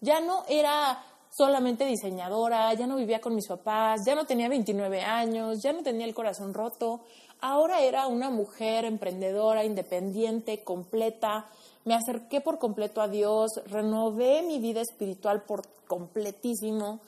[0.00, 5.02] Ya no era solamente diseñadora, ya no vivía con mis papás, ya no tenía 29
[5.02, 7.00] años, ya no tenía el corazón roto.
[7.40, 11.46] Ahora era una mujer emprendedora, independiente, completa.
[11.84, 17.00] Me acerqué por completo a Dios, renové mi vida espiritual por completísimo.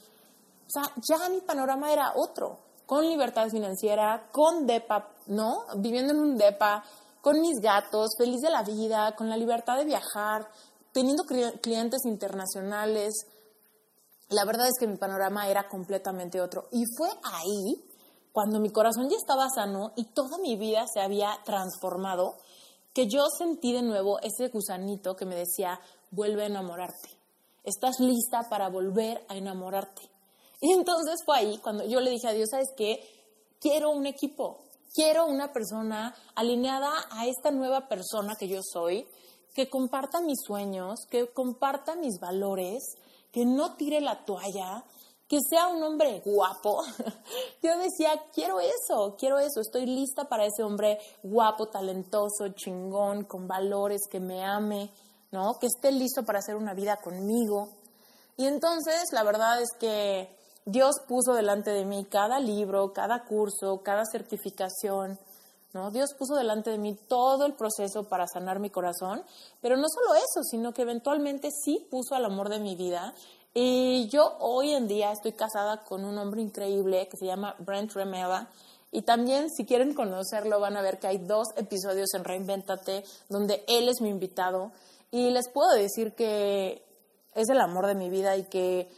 [0.66, 5.64] O sea, ya mi panorama era otro, con libertad financiera, con DEPA, ¿no?
[5.76, 6.82] Viviendo en un DEPA,
[7.20, 10.48] con mis gatos, feliz de la vida, con la libertad de viajar,
[10.92, 13.14] teniendo clientes internacionales.
[14.28, 16.68] La verdad es que mi panorama era completamente otro.
[16.72, 17.84] Y fue ahí,
[18.32, 22.38] cuando mi corazón ya estaba sano y toda mi vida se había transformado,
[22.94, 27.10] que yo sentí de nuevo ese gusanito que me decía, vuelve a enamorarte.
[27.62, 30.15] Estás lista para volver a enamorarte.
[30.60, 33.00] Y entonces fue ahí cuando yo le dije a Dios, ¿sabes qué?
[33.60, 34.64] Quiero un equipo,
[34.94, 39.06] quiero una persona alineada a esta nueva persona que yo soy,
[39.54, 42.82] que comparta mis sueños, que comparta mis valores,
[43.32, 44.84] que no tire la toalla,
[45.28, 46.82] que sea un hombre guapo.
[47.62, 53.48] Yo decía, quiero eso, quiero eso, estoy lista para ese hombre guapo, talentoso, chingón, con
[53.48, 54.90] valores, que me ame,
[55.32, 55.58] ¿no?
[55.58, 57.70] Que esté listo para hacer una vida conmigo.
[58.36, 60.36] Y entonces, la verdad es que
[60.68, 65.16] Dios puso delante de mí cada libro, cada curso, cada certificación,
[65.72, 65.92] ¿no?
[65.92, 69.22] Dios puso delante de mí todo el proceso para sanar mi corazón,
[69.60, 73.14] pero no solo eso, sino que eventualmente sí puso al amor de mi vida.
[73.54, 77.92] Y yo hoy en día estoy casada con un hombre increíble que se llama Brent
[77.92, 78.48] Remeva.
[78.90, 83.64] Y también, si quieren conocerlo, van a ver que hay dos episodios en Reinventate donde
[83.68, 84.72] él es mi invitado.
[85.12, 86.82] Y les puedo decir que
[87.36, 88.90] es el amor de mi vida y que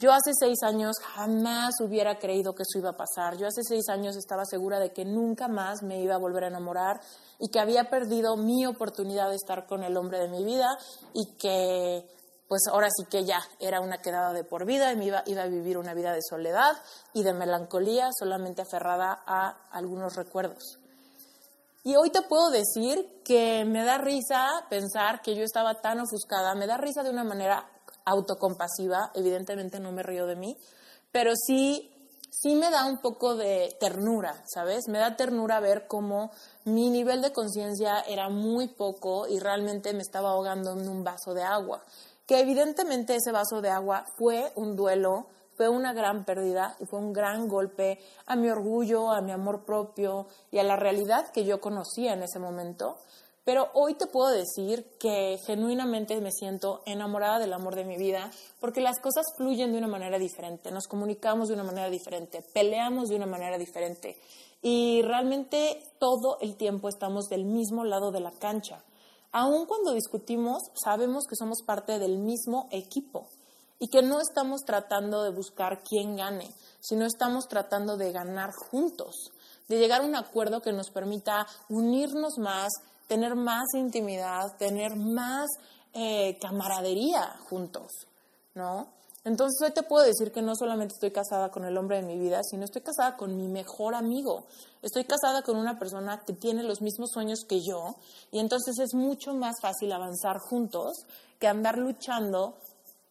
[0.00, 3.36] yo hace seis años jamás hubiera creído que eso iba a pasar.
[3.36, 6.46] Yo hace seis años estaba segura de que nunca más me iba a volver a
[6.48, 7.02] enamorar
[7.38, 10.70] y que había perdido mi oportunidad de estar con el hombre de mi vida
[11.12, 12.08] y que
[12.48, 15.42] pues ahora sí que ya era una quedada de por vida y me iba, iba
[15.42, 16.72] a vivir una vida de soledad
[17.12, 20.78] y de melancolía solamente aferrada a algunos recuerdos.
[21.84, 26.54] Y hoy te puedo decir que me da risa pensar que yo estaba tan ofuscada,
[26.54, 27.66] me da risa de una manera
[28.04, 30.56] autocompasiva, evidentemente no me río de mí,
[31.12, 31.90] pero sí,
[32.30, 34.88] sí me da un poco de ternura, ¿sabes?
[34.88, 36.30] Me da ternura ver cómo
[36.64, 41.34] mi nivel de conciencia era muy poco y realmente me estaba ahogando en un vaso
[41.34, 41.82] de agua.
[42.26, 47.00] Que evidentemente ese vaso de agua fue un duelo, fue una gran pérdida y fue
[47.00, 51.44] un gran golpe a mi orgullo, a mi amor propio y a la realidad que
[51.44, 52.96] yo conocía en ese momento.
[53.50, 58.30] Pero hoy te puedo decir que genuinamente me siento enamorada del amor de mi vida
[58.60, 63.08] porque las cosas fluyen de una manera diferente, nos comunicamos de una manera diferente, peleamos
[63.08, 64.16] de una manera diferente
[64.62, 68.84] y realmente todo el tiempo estamos del mismo lado de la cancha.
[69.32, 73.26] Aun cuando discutimos, sabemos que somos parte del mismo equipo
[73.80, 79.32] y que no estamos tratando de buscar quién gane, sino estamos tratando de ganar juntos,
[79.68, 82.70] de llegar a un acuerdo que nos permita unirnos más,
[83.10, 85.48] tener más intimidad, tener más
[85.92, 87.90] eh, camaradería juntos,
[88.54, 88.86] ¿no?
[89.24, 92.16] Entonces hoy te puedo decir que no solamente estoy casada con el hombre de mi
[92.16, 94.46] vida, sino estoy casada con mi mejor amigo.
[94.80, 97.96] Estoy casada con una persona que tiene los mismos sueños que yo
[98.30, 101.04] y entonces es mucho más fácil avanzar juntos
[101.40, 102.54] que andar luchando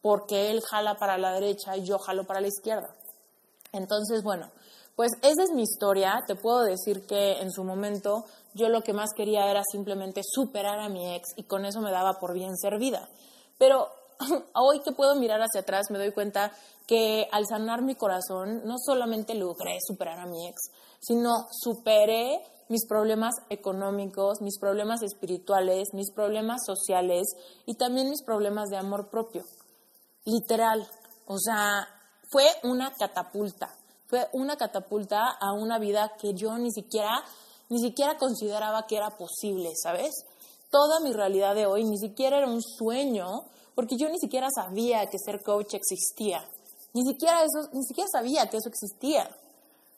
[0.00, 2.88] porque él jala para la derecha y yo jalo para la izquierda.
[3.72, 4.50] Entonces, bueno,
[4.96, 6.24] pues esa es mi historia.
[6.26, 8.24] Te puedo decir que en su momento
[8.54, 11.90] yo lo que más quería era simplemente superar a mi ex y con eso me
[11.90, 13.08] daba por bien servida.
[13.58, 13.88] Pero
[14.54, 16.52] hoy que puedo mirar hacia atrás me doy cuenta
[16.86, 20.70] que al sanar mi corazón no solamente logré superar a mi ex,
[21.00, 27.26] sino superé mis problemas económicos, mis problemas espirituales, mis problemas sociales
[27.66, 29.44] y también mis problemas de amor propio.
[30.24, 30.86] Literal.
[31.26, 31.88] O sea,
[32.30, 33.74] fue una catapulta.
[34.06, 37.24] Fue una catapulta a una vida que yo ni siquiera,
[37.70, 40.10] ni siquiera consideraba que era posible, ¿sabes?
[40.70, 43.44] Toda mi realidad de hoy ni siquiera era un sueño,
[43.74, 46.44] porque yo ni siquiera sabía que ser coach existía.
[46.92, 49.30] Ni siquiera eso, ni siquiera sabía que eso existía.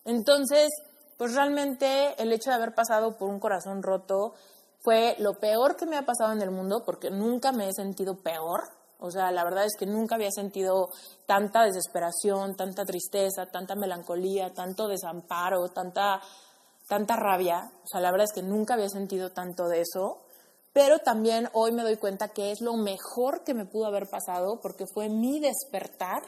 [0.04, 0.68] Entonces,
[1.16, 4.34] pues realmente el hecho de haber pasado por un corazón roto
[4.80, 8.16] fue lo peor que me ha pasado en el mundo, porque nunca me he sentido
[8.16, 8.60] peor.
[8.98, 10.88] O sea, la verdad es que nunca había sentido
[11.26, 16.20] tanta desesperación, tanta tristeza, tanta melancolía, tanto desamparo, tanta,
[16.92, 17.72] tanta rabia.
[17.84, 20.18] O sea, la verdad es que nunca había sentido tanto de eso.
[20.74, 24.60] Pero también hoy me doy cuenta que es lo mejor que me pudo haber pasado
[24.60, 26.22] porque fue mi despertar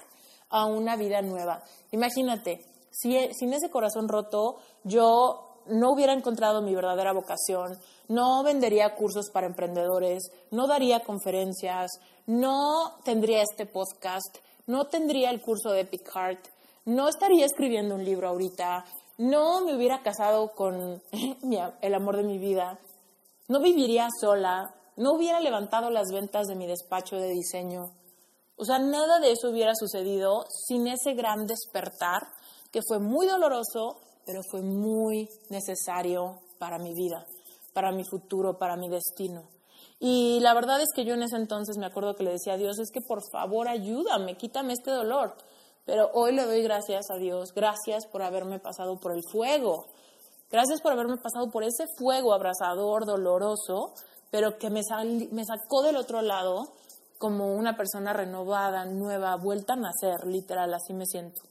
[0.49, 1.63] a una vida nueva.
[1.91, 8.95] Imagínate, si, sin ese corazón roto yo no hubiera encontrado mi verdadera vocación, no vendería
[8.95, 11.91] cursos para emprendedores, no daría conferencias,
[12.27, 16.49] no tendría este podcast, no tendría el curso de Epic Heart,
[16.87, 18.85] no estaría escribiendo un libro ahorita,
[19.19, 21.03] no me hubiera casado con
[21.81, 22.79] el amor de mi vida,
[23.49, 27.93] no viviría sola, no hubiera levantado las ventas de mi despacho de diseño.
[28.57, 32.29] O sea, nada de eso hubiera sucedido sin ese gran despertar
[32.71, 37.27] que fue muy doloroso, pero fue muy necesario para mi vida,
[37.73, 39.49] para mi futuro, para mi destino.
[40.01, 42.59] Y la verdad es que yo en ese entonces me acuerdo que le decía a
[42.59, 45.37] Dios, es que por favor ayúdame, quítame este dolor.
[45.85, 49.87] Pero hoy le doy gracias a Dios, gracias por haberme pasado por el fuego,
[50.51, 53.93] gracias por haberme pasado por ese fuego abrasador, doloroso,
[54.31, 54.81] pero que me,
[55.31, 56.69] me sacó del otro lado
[57.19, 61.43] como una persona renovada, nueva, vuelta a nacer, literal, así me siento.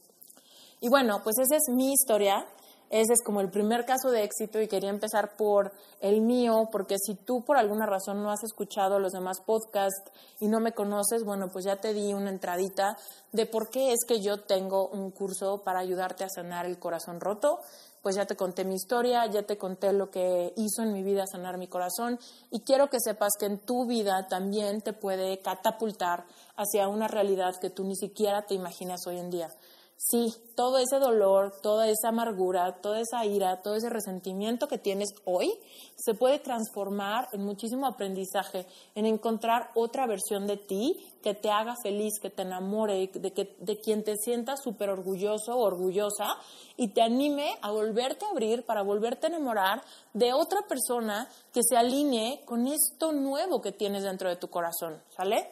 [0.80, 2.46] Y bueno, pues esa es mi historia.
[2.94, 6.94] Ese es como el primer caso de éxito y quería empezar por el mío, porque
[6.96, 11.24] si tú por alguna razón no has escuchado los demás podcasts y no me conoces,
[11.24, 12.96] bueno, pues ya te di una entradita
[13.32, 17.18] de por qué es que yo tengo un curso para ayudarte a sanar el corazón
[17.18, 17.58] roto.
[18.00, 21.26] Pues ya te conté mi historia, ya te conté lo que hizo en mi vida
[21.26, 22.20] sanar mi corazón
[22.50, 27.54] y quiero que sepas que en tu vida también te puede catapultar hacia una realidad
[27.60, 29.48] que tú ni siquiera te imaginas hoy en día
[29.96, 35.14] sí, todo ese dolor, toda esa amargura, toda esa ira, todo ese resentimiento que tienes
[35.24, 35.52] hoy
[35.96, 41.76] se puede transformar en muchísimo aprendizaje, en encontrar otra versión de ti que te haga
[41.82, 46.36] feliz, que te enamore, de, que, de quien te sienta súper orgulloso o orgullosa
[46.76, 49.82] y te anime a volverte a abrir para volverte a enamorar
[50.12, 55.00] de otra persona que se alinee con esto nuevo que tienes dentro de tu corazón,
[55.16, 55.48] ¿sale?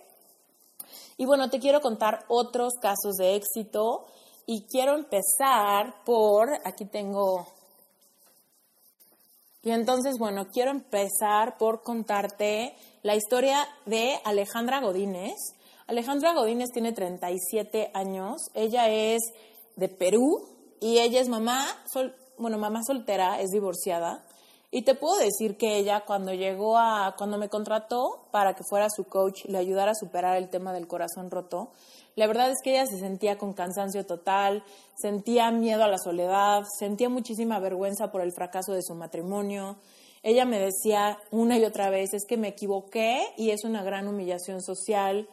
[1.17, 4.07] Y bueno, te quiero contar otros casos de éxito
[4.47, 7.47] y quiero empezar por, aquí tengo,
[9.65, 15.37] y entonces, bueno, quiero empezar por contarte la historia de Alejandra Godínez.
[15.87, 19.21] Alejandra Godínez tiene 37 años, ella es
[19.77, 20.49] de Perú
[20.81, 21.65] y ella es mamá,
[22.39, 24.25] bueno, mamá soltera, es divorciada.
[24.75, 28.89] Y te puedo decir que ella cuando llegó a, cuando me contrató para que fuera
[28.89, 31.73] su coach, le ayudara a superar el tema del corazón roto,
[32.17, 34.65] la verdad es que ella se sentía con cansancio total,
[34.97, 39.77] sentía miedo a la soledad, sentía muchísima vergüenza por el fracaso de su matrimonio.
[40.23, 44.09] Ella me decía una y otra vez, es que me equivoqué y es una gran
[44.09, 45.29] humillación social,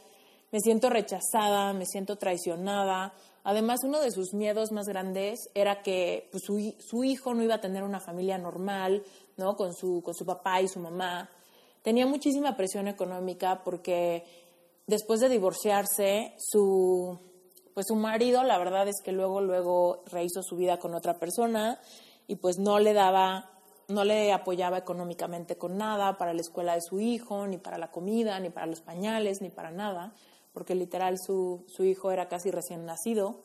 [0.52, 3.14] me siento rechazada, me siento traicionada.
[3.44, 7.56] Además, uno de sus miedos más grandes era que pues, su, su, hijo no iba
[7.56, 9.04] a tener una familia normal,
[9.38, 9.56] ¿no?
[9.56, 11.30] Con su, con su papá y su mamá.
[11.82, 14.26] Tenía muchísima presión económica porque
[14.88, 17.18] después de divorciarse, su,
[17.74, 21.80] pues su marido, la verdad es que luego, luego rehizo su vida con otra persona
[22.28, 23.52] y pues no le daba,
[23.88, 27.92] no le apoyaba económicamente con nada para la escuela de su hijo, ni para la
[27.92, 30.14] comida, ni para los pañales, ni para nada,
[30.54, 33.44] porque literal su, su hijo era casi recién nacido.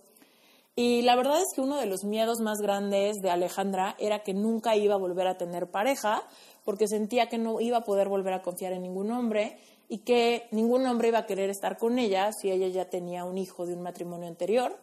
[0.76, 4.34] Y la verdad es que uno de los miedos más grandes de Alejandra era que
[4.34, 6.22] nunca iba a volver a tener pareja,
[6.64, 9.56] porque sentía que no iba a poder volver a confiar en ningún hombre
[9.88, 13.38] y que ningún hombre iba a querer estar con ella si ella ya tenía un
[13.38, 14.76] hijo de un matrimonio anterior.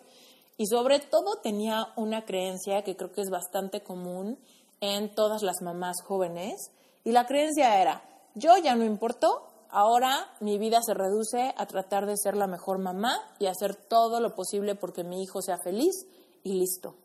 [0.57, 4.38] Y sobre todo tenía una creencia que creo que es bastante común
[4.80, 6.72] en todas las mamás jóvenes.
[7.03, 8.03] Y la creencia era,
[8.36, 12.80] yo ya no importo, ahora mi vida se reduce a tratar de ser la mejor
[12.80, 16.05] mamá y hacer todo lo posible porque mi hijo sea feliz
[16.43, 16.95] y listo.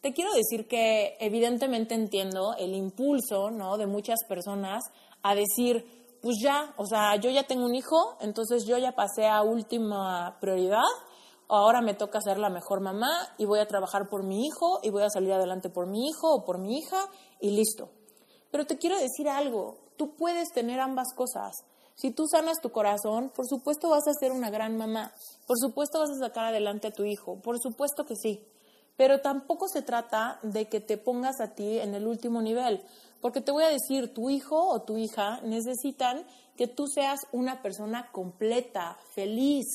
[0.00, 3.76] Te quiero decir que evidentemente entiendo el impulso ¿no?
[3.76, 4.82] de muchas personas
[5.22, 5.84] a decir,
[6.22, 10.38] pues ya, o sea, yo ya tengo un hijo, entonces yo ya pasé a última
[10.40, 10.88] prioridad,
[11.48, 14.90] ahora me toca ser la mejor mamá y voy a trabajar por mi hijo y
[14.90, 17.90] voy a salir adelante por mi hijo o por mi hija y listo.
[18.50, 21.52] Pero te quiero decir algo, tú puedes tener ambas cosas.
[21.94, 25.12] Si tú sanas tu corazón, por supuesto vas a ser una gran mamá,
[25.46, 28.42] por supuesto vas a sacar adelante a tu hijo, por supuesto que sí.
[28.96, 32.82] Pero tampoco se trata de que te pongas a ti en el último nivel,
[33.20, 36.24] porque te voy a decir, tu hijo o tu hija necesitan
[36.56, 39.66] que tú seas una persona completa, feliz,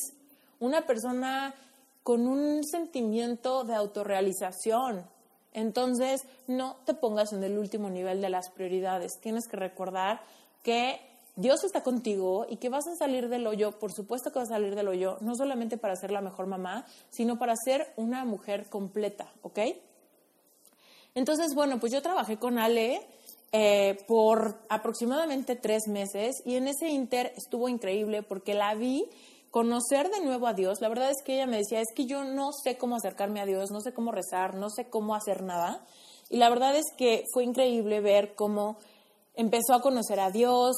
[0.60, 1.54] una persona
[2.02, 5.08] con un sentimiento de autorrealización.
[5.56, 9.20] Entonces, no te pongas en el último nivel de las prioridades.
[9.22, 10.22] Tienes que recordar
[10.64, 11.00] que
[11.38, 14.56] Dios está contigo y que vas a salir del hoyo, por supuesto que vas a
[14.56, 18.70] salir del hoyo, no solamente para ser la mejor mamá, sino para ser una mujer
[18.70, 19.60] completa, ¿ok?
[21.14, 23.00] Entonces, bueno, pues yo trabajé con Ale
[23.54, 29.06] eh, por aproximadamente tres meses y en ese inter estuvo increíble porque la vi
[29.56, 30.82] conocer de nuevo a Dios.
[30.82, 33.46] La verdad es que ella me decía, es que yo no sé cómo acercarme a
[33.46, 35.80] Dios, no sé cómo rezar, no sé cómo hacer nada.
[36.30, 38.76] Y la verdad es que fue increíble ver cómo
[39.34, 40.76] empezó a conocer a Dios,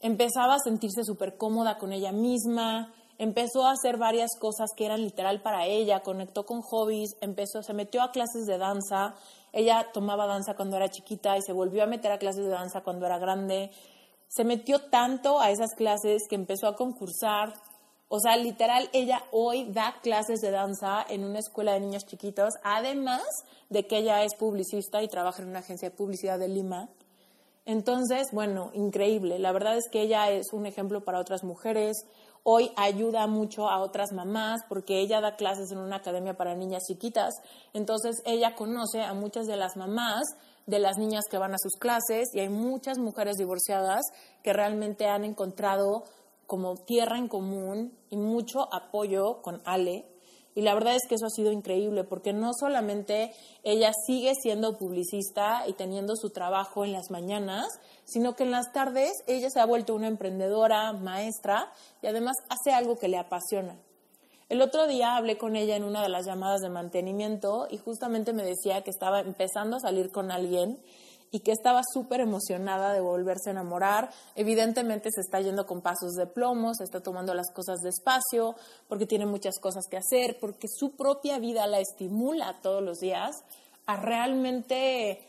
[0.00, 5.02] empezaba a sentirse súper cómoda con ella misma, empezó a hacer varias cosas que eran
[5.02, 9.16] literal para ella, conectó con hobbies, empezó, se metió a clases de danza,
[9.52, 12.82] ella tomaba danza cuando era chiquita y se volvió a meter a clases de danza
[12.82, 13.72] cuando era grande,
[14.28, 17.52] se metió tanto a esas clases que empezó a concursar,
[18.08, 22.54] o sea, literal, ella hoy da clases de danza en una escuela de niños chiquitos,
[22.62, 23.24] además
[23.68, 26.88] de que ella es publicista y trabaja en una agencia de publicidad de Lima.
[27.64, 29.40] Entonces, bueno, increíble.
[29.40, 31.96] La verdad es que ella es un ejemplo para otras mujeres.
[32.44, 36.84] Hoy ayuda mucho a otras mamás porque ella da clases en una academia para niñas
[36.86, 37.34] chiquitas.
[37.72, 40.22] Entonces, ella conoce a muchas de las mamás
[40.66, 44.02] de las niñas que van a sus clases y hay muchas mujeres divorciadas
[44.44, 46.04] que realmente han encontrado
[46.46, 50.06] como tierra en común y mucho apoyo con Ale
[50.56, 54.78] y la verdad es que eso ha sido increíble porque no solamente ella sigue siendo
[54.78, 57.66] publicista y teniendo su trabajo en las mañanas,
[58.04, 61.70] sino que en las tardes ella se ha vuelto una emprendedora, maestra
[62.00, 63.76] y además hace algo que le apasiona.
[64.48, 68.32] El otro día hablé con ella en una de las llamadas de mantenimiento y justamente
[68.32, 70.80] me decía que estaba empezando a salir con alguien
[71.30, 74.10] y que estaba súper emocionada de volverse a enamorar.
[74.34, 78.54] Evidentemente se está yendo con pasos de plomo, se está tomando las cosas despacio,
[78.88, 83.36] porque tiene muchas cosas que hacer, porque su propia vida la estimula todos los días
[83.86, 85.20] a realmente,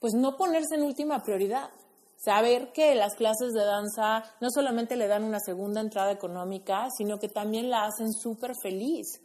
[0.00, 1.70] pues no ponerse en última prioridad.
[2.16, 7.18] Saber que las clases de danza no solamente le dan una segunda entrada económica, sino
[7.18, 9.20] que también la hacen súper feliz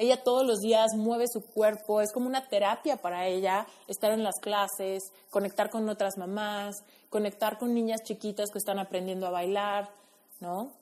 [0.00, 4.24] ella todos los días mueve su cuerpo, es como una terapia para ella estar en
[4.24, 6.76] las clases, conectar con otras mamás,
[7.10, 9.90] conectar con niñas chiquitas que están aprendiendo a bailar,
[10.40, 10.72] ¿no?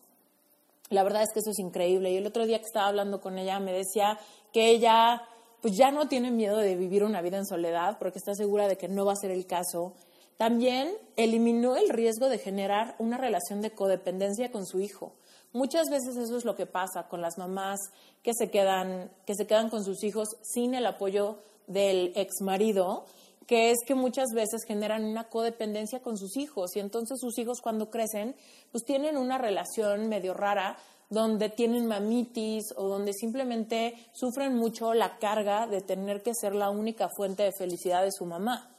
[0.90, 2.12] La verdad es que eso es increíble.
[2.12, 4.18] Y el otro día que estaba hablando con ella me decía
[4.52, 5.22] que ella
[5.60, 8.78] pues ya no tiene miedo de vivir una vida en soledad porque está segura de
[8.78, 9.94] que no va a ser el caso.
[10.36, 15.12] También eliminó el riesgo de generar una relación de codependencia con su hijo.
[15.52, 17.80] Muchas veces eso es lo que pasa con las mamás
[18.22, 23.06] que se quedan, que se quedan con sus hijos sin el apoyo del ex marido,
[23.46, 27.60] que es que muchas veces generan una codependencia con sus hijos y entonces sus hijos
[27.62, 28.36] cuando crecen
[28.70, 30.76] pues tienen una relación medio rara
[31.08, 36.68] donde tienen mamitis o donde simplemente sufren mucho la carga de tener que ser la
[36.68, 38.70] única fuente de felicidad de su mamá.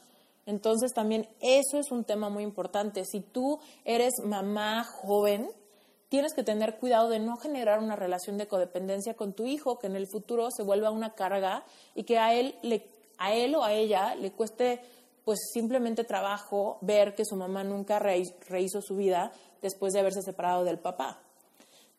[0.46, 3.04] Entonces también eso es un tema muy importante.
[3.04, 5.50] Si tú eres mamá joven,
[6.10, 9.86] tienes que tener cuidado de no generar una relación de codependencia con tu hijo que
[9.86, 12.84] en el futuro se vuelva una carga y que a él, le,
[13.16, 14.80] a él o a ella le cueste
[15.24, 19.30] pues simplemente trabajo ver que su mamá nunca rehizo su vida
[19.62, 21.20] después de haberse separado del papá.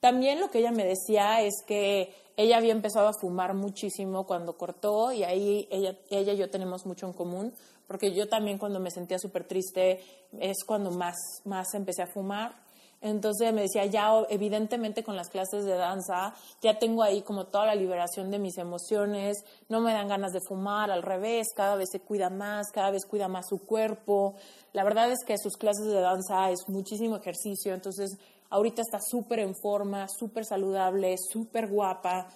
[0.01, 4.57] También lo que ella me decía es que ella había empezado a fumar muchísimo cuando
[4.57, 7.53] cortó y ahí ella, y yo tenemos mucho en común,
[7.87, 10.01] porque yo también cuando me sentía súper triste
[10.37, 12.55] es cuando más, más empecé a fumar
[13.01, 17.65] entonces me decía, ya evidentemente con las clases de danza, ya tengo ahí como toda
[17.65, 21.89] la liberación de mis emociones, no me dan ganas de fumar, al revés, cada vez
[21.91, 24.35] se cuida más, cada vez cuida más su cuerpo.
[24.73, 28.17] La verdad es que sus clases de danza es muchísimo ejercicio, entonces
[28.51, 32.27] ahorita está súper en forma, súper saludable, súper guapa.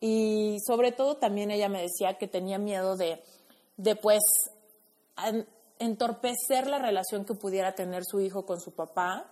[0.00, 3.22] Y sobre todo también ella me decía que tenía miedo de,
[3.76, 4.22] de pues
[5.78, 9.30] entorpecer la relación que pudiera tener su hijo con su papá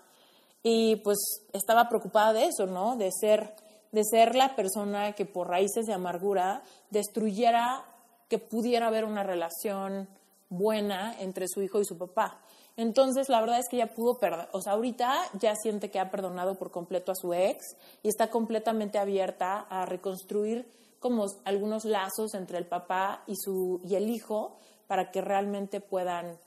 [0.68, 2.96] y pues estaba preocupada de eso, ¿no?
[2.96, 3.54] De ser,
[3.92, 7.84] de ser la persona que por raíces de amargura destruyera
[8.28, 10.08] que pudiera haber una relación
[10.48, 12.40] buena entre su hijo y su papá.
[12.76, 16.10] Entonces, la verdad es que ella pudo perder, o sea, ahorita ya siente que ha
[16.10, 22.34] perdonado por completo a su ex y está completamente abierta a reconstruir como algunos lazos
[22.34, 24.56] entre el papá y su y el hijo
[24.88, 26.40] para que realmente puedan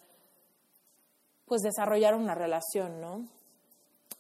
[1.46, 3.39] pues desarrollar una relación, ¿no?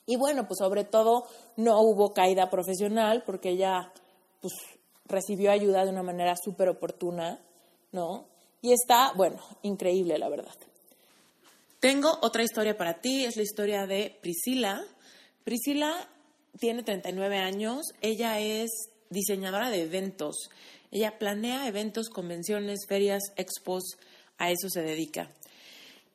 [0.10, 3.93] Y bueno, pues sobre todo no hubo caída profesional porque ella
[4.41, 4.55] pues
[5.05, 7.39] recibió ayuda de una manera súper oportuna,
[7.91, 8.26] ¿no?
[8.60, 10.55] Y está, bueno, increíble la verdad.
[11.80, 14.84] Tengo otra historia para ti, es la historia de Priscila.
[15.43, 16.10] Priscila
[16.60, 18.72] tiene 39 años, ella es
[19.12, 20.49] diseñadora de eventos.
[20.89, 23.84] Ella planea eventos, convenciones, ferias, expos,
[24.39, 25.30] a eso se dedica.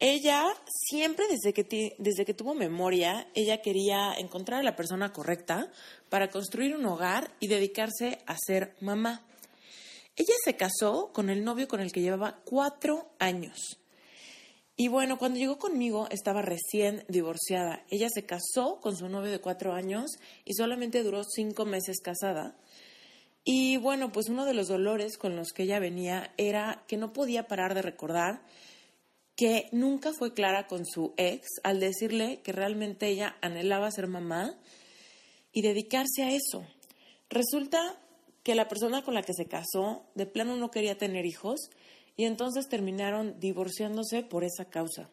[0.00, 5.70] Ella siempre desde que, desde que tuvo memoria, ella quería encontrar a la persona correcta
[6.08, 9.22] para construir un hogar y dedicarse a ser mamá.
[10.16, 13.78] Ella se casó con el novio con el que llevaba cuatro años.
[14.76, 17.84] Y bueno, cuando llegó conmigo estaba recién divorciada.
[17.90, 20.10] Ella se casó con su novio de cuatro años
[20.44, 22.56] y solamente duró cinco meses casada.
[23.44, 27.12] Y bueno, pues uno de los dolores con los que ella venía era que no
[27.12, 28.42] podía parar de recordar
[29.36, 34.54] que nunca fue clara con su ex al decirle que realmente ella anhelaba ser mamá
[35.52, 36.64] y dedicarse a eso.
[37.30, 37.98] Resulta
[38.42, 41.70] que la persona con la que se casó de plano no quería tener hijos
[42.16, 45.08] y entonces terminaron divorciándose por esa causa.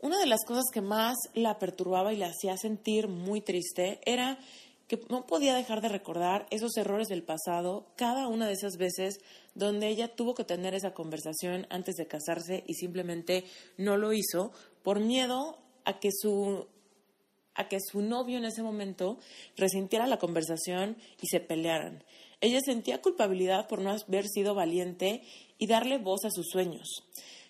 [0.00, 4.38] Una de las cosas que más la perturbaba y la hacía sentir muy triste era
[4.92, 9.20] que no podía dejar de recordar esos errores del pasado cada una de esas veces
[9.54, 13.44] donde ella tuvo que tener esa conversación antes de casarse y simplemente
[13.78, 16.66] no lo hizo por miedo a que su
[17.54, 19.18] a que su novio en ese momento
[19.56, 22.04] resintiera la conversación y se pelearan.
[22.42, 25.22] Ella sentía culpabilidad por no haber sido valiente
[25.56, 27.04] y darle voz a sus sueños.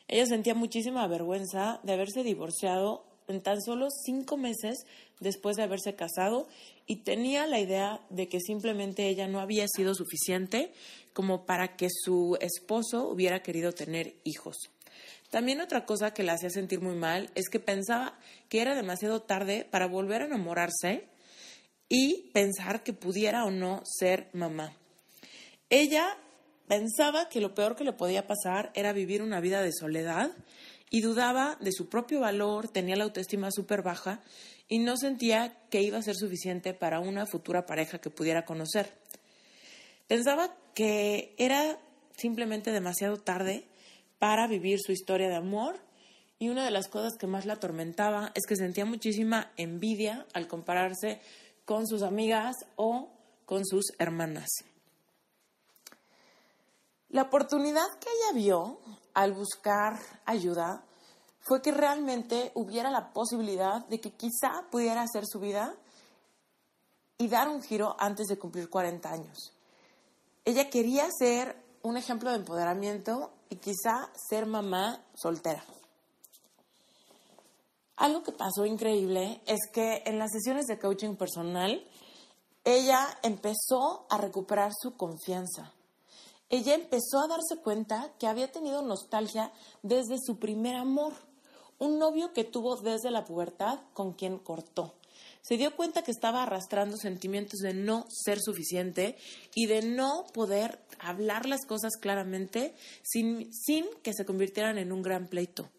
[0.07, 4.85] Ella sentía muchísima vergüenza de haberse divorciado en tan solo cinco meses
[5.21, 6.49] después de haberse casado
[6.87, 10.73] y tenía la idea de que simplemente ella no había sido suficiente
[11.13, 14.57] como para que su esposo hubiera querido tener hijos.
[15.31, 18.19] También otra cosa que la hacía sentir muy mal es que pensaba
[18.49, 21.09] que era demasiado tarde para volver a enamorarse
[21.89, 24.77] y pensar que pudiera o no ser mamá.
[25.71, 26.19] Ella
[26.69, 30.31] pensaba que lo peor que le podía pasar era vivir una vida de soledad
[30.93, 34.21] y dudaba de su propio valor, tenía la autoestima súper baja
[34.69, 38.93] y no sentía que iba a ser suficiente para una futura pareja que pudiera conocer.
[40.07, 41.79] Pensaba que era
[42.15, 43.65] simplemente demasiado tarde
[44.19, 45.81] para vivir su historia de amor
[46.39, 50.47] y una de las cosas que más la atormentaba es que sentía muchísima envidia al
[50.47, 51.21] compararse
[51.65, 53.09] con sus amigas o
[53.47, 54.51] con sus hermanas.
[57.13, 58.79] La oportunidad que ella vio
[59.13, 60.83] al buscar ayuda
[61.41, 65.75] fue que realmente hubiera la posibilidad de que quizá pudiera hacer su vida
[67.19, 69.53] y dar un giro antes de cumplir 40 años.
[70.47, 75.63] Ella quería ser un ejemplo de empoderamiento y quizá ser mamá soltera.
[77.97, 81.87] Algo que pasó increíble es que en las sesiones de coaching personal,
[82.65, 85.75] ella empezó a recuperar su confianza
[86.53, 89.51] ella empezó a darse cuenta que había tenido nostalgia
[89.83, 91.15] desde su primer amor,
[91.79, 94.95] un novio que tuvo desde la pubertad con quien cortó.
[95.41, 99.17] Se dio cuenta que estaba arrastrando sentimientos de no ser suficiente
[99.55, 105.01] y de no poder hablar las cosas claramente sin, sin que se convirtieran en un
[105.01, 105.71] gran pleito.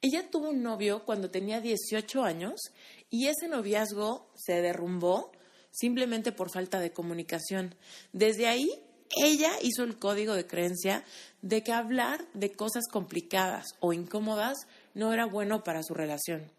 [0.00, 2.70] Ella tuvo un novio cuando tenía 18 años
[3.10, 5.30] y ese noviazgo se derrumbó
[5.70, 7.74] simplemente por falta de comunicación.
[8.14, 8.85] Desde ahí
[9.16, 11.04] ella hizo el código de creencia
[11.42, 16.50] de que hablar de cosas complicadas o incómodas no era bueno para su relación.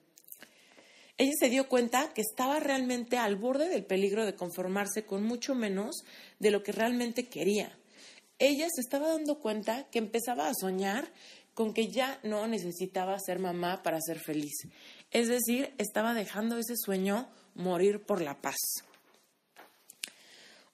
[1.18, 5.56] Ella se dio cuenta que estaba realmente al borde del peligro de conformarse con mucho
[5.56, 6.04] menos
[6.40, 7.76] de lo que realmente quería.
[8.38, 11.12] Ella se estaba dando cuenta que empezaba a soñar
[11.56, 14.54] con que ya no necesitaba ser mamá para ser feliz.
[15.10, 18.58] Es decir, estaba dejando ese sueño morir por la paz.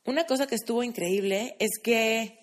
[0.05, 2.37] Una cosa que estuvo increíble es que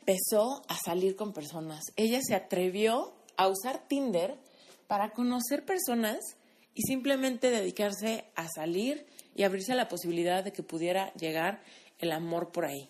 [0.00, 1.84] empezó a salir con personas.
[1.96, 4.38] Ella se atrevió a usar Tinder
[4.86, 6.36] para conocer personas
[6.74, 11.62] y simplemente dedicarse a salir y abrirse a la posibilidad de que pudiera llegar
[11.98, 12.88] el amor por ahí.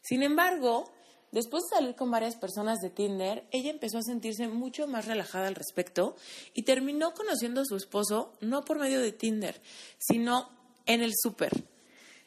[0.00, 0.90] Sin embargo,
[1.34, 5.48] Después de salir con varias personas de Tinder, ella empezó a sentirse mucho más relajada
[5.48, 6.14] al respecto
[6.54, 9.60] y terminó conociendo a su esposo no por medio de Tinder,
[9.98, 10.48] sino
[10.86, 11.73] en el súper.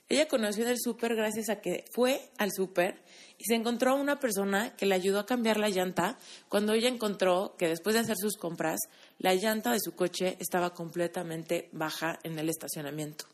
[0.09, 3.03] Ella conoció en el súper gracias a que fue al súper
[3.37, 6.87] y se encontró a una persona que le ayudó a cambiar la llanta cuando ella
[6.87, 8.79] encontró que después de hacer sus compras,
[9.19, 13.25] la llanta de su coche estaba completamente baja en el estacionamiento.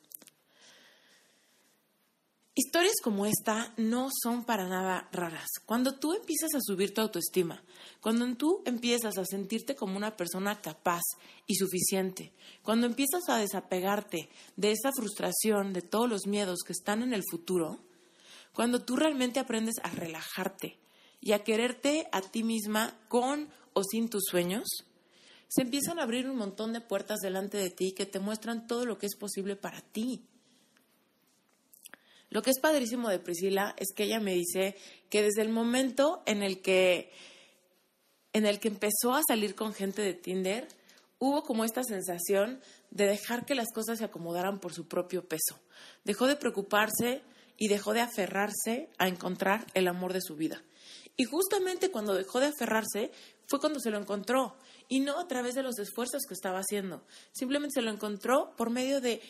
[2.56, 5.48] Historias como esta no son para nada raras.
[5.66, 7.64] Cuando tú empiezas a subir tu autoestima,
[8.00, 11.02] cuando tú empiezas a sentirte como una persona capaz
[11.48, 12.32] y suficiente,
[12.62, 17.24] cuando empiezas a desapegarte de esa frustración, de todos los miedos que están en el
[17.28, 17.80] futuro,
[18.54, 20.78] cuando tú realmente aprendes a relajarte
[21.22, 24.68] y a quererte a ti misma con o sin tus sueños,
[25.48, 28.86] se empiezan a abrir un montón de puertas delante de ti que te muestran todo
[28.86, 30.28] lo que es posible para ti.
[32.34, 34.76] Lo que es padrísimo de Priscila es que ella me dice
[35.12, 37.12] que desde el momento en el que
[38.34, 40.68] en el que empezó a salir con gente de Tinder,
[41.20, 42.60] hubo como esta sensación
[42.90, 45.60] de dejar que las cosas se acomodaran por su propio peso.
[46.06, 47.22] Dejó de preocuparse
[47.56, 50.64] y dejó de aferrarse a encontrar el amor de su vida.
[51.16, 53.12] Y justamente cuando dejó de aferrarse
[53.46, 54.58] fue cuando se lo encontró
[54.90, 57.06] y no a través de los esfuerzos que estaba haciendo.
[57.32, 59.22] Simplemente se lo encontró por medio de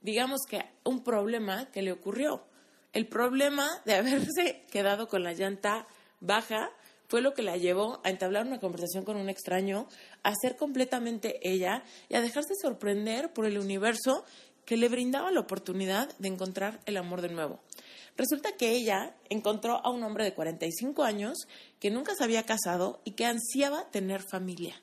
[0.00, 2.44] digamos que un problema que le ocurrió.
[2.92, 5.86] El problema de haberse quedado con la llanta
[6.20, 6.70] baja
[7.08, 9.88] fue lo que la llevó a entablar una conversación con un extraño,
[10.22, 14.24] a ser completamente ella y a dejarse sorprender por el universo
[14.64, 17.58] que le brindaba la oportunidad de encontrar el amor de nuevo.
[18.16, 21.38] Resulta que ella encontró a un hombre de 45 años
[21.80, 24.80] que nunca se había casado y que ansiaba tener familia.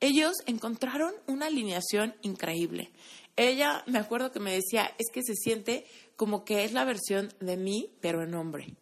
[0.00, 2.90] Ellos encontraron una alineación increíble.
[3.36, 5.84] Ella, me acuerdo que me decía, es que se siente
[6.16, 8.74] como que es la versión de mí, pero en hombre.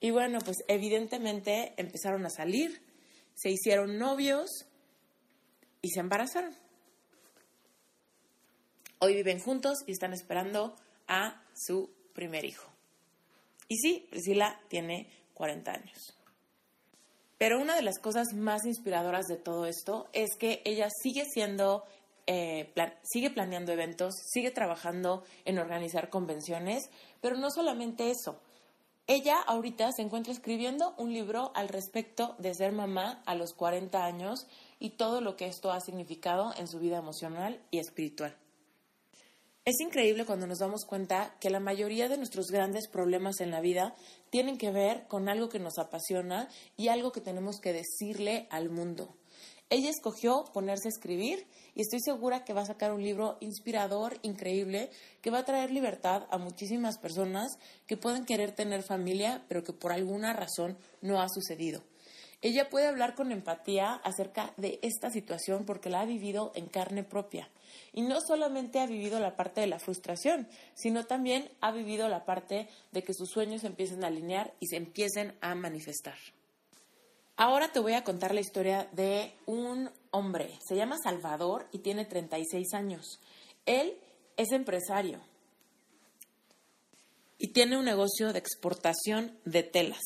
[0.00, 2.82] Y bueno, pues evidentemente empezaron a salir,
[3.34, 4.66] se hicieron novios
[5.82, 6.56] y se embarazaron.
[8.98, 10.74] Hoy viven juntos y están esperando
[11.06, 12.70] a su primer hijo.
[13.68, 16.19] Y sí, Priscila tiene 40 años.
[17.40, 21.84] Pero una de las cosas más inspiradoras de todo esto es que ella sigue siendo,
[22.26, 22.70] eh,
[23.02, 26.90] sigue planeando eventos, sigue trabajando en organizar convenciones,
[27.22, 28.38] pero no solamente eso.
[29.06, 34.04] Ella ahorita se encuentra escribiendo un libro al respecto de ser mamá a los 40
[34.04, 34.46] años
[34.78, 38.36] y todo lo que esto ha significado en su vida emocional y espiritual.
[39.70, 43.60] Es increíble cuando nos damos cuenta que la mayoría de nuestros grandes problemas en la
[43.60, 43.94] vida
[44.28, 48.68] tienen que ver con algo que nos apasiona y algo que tenemos que decirle al
[48.68, 49.14] mundo.
[49.68, 51.46] Ella escogió ponerse a escribir
[51.76, 54.90] y estoy segura que va a sacar un libro inspirador, increíble,
[55.22, 57.56] que va a traer libertad a muchísimas personas
[57.86, 61.80] que pueden querer tener familia, pero que por alguna razón no ha sucedido.
[62.42, 67.04] Ella puede hablar con empatía acerca de esta situación porque la ha vivido en carne
[67.04, 67.48] propia.
[67.92, 72.24] Y no solamente ha vivido la parte de la frustración, sino también ha vivido la
[72.24, 76.16] parte de que sus sueños empiecen a alinear y se empiecen a manifestar.
[77.36, 80.58] Ahora te voy a contar la historia de un hombre.
[80.66, 83.20] Se llama Salvador y tiene 36 años.
[83.66, 83.96] Él
[84.36, 85.20] es empresario
[87.38, 90.02] y tiene un negocio de exportación de telas.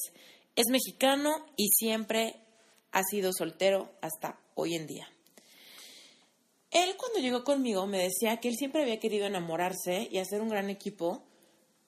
[0.57, 2.37] Es mexicano y siempre
[2.93, 5.09] ha sido soltero hasta hoy en día.
[6.71, 10.49] Él cuando llegó conmigo me decía que él siempre había querido enamorarse y hacer un
[10.49, 11.25] gran equipo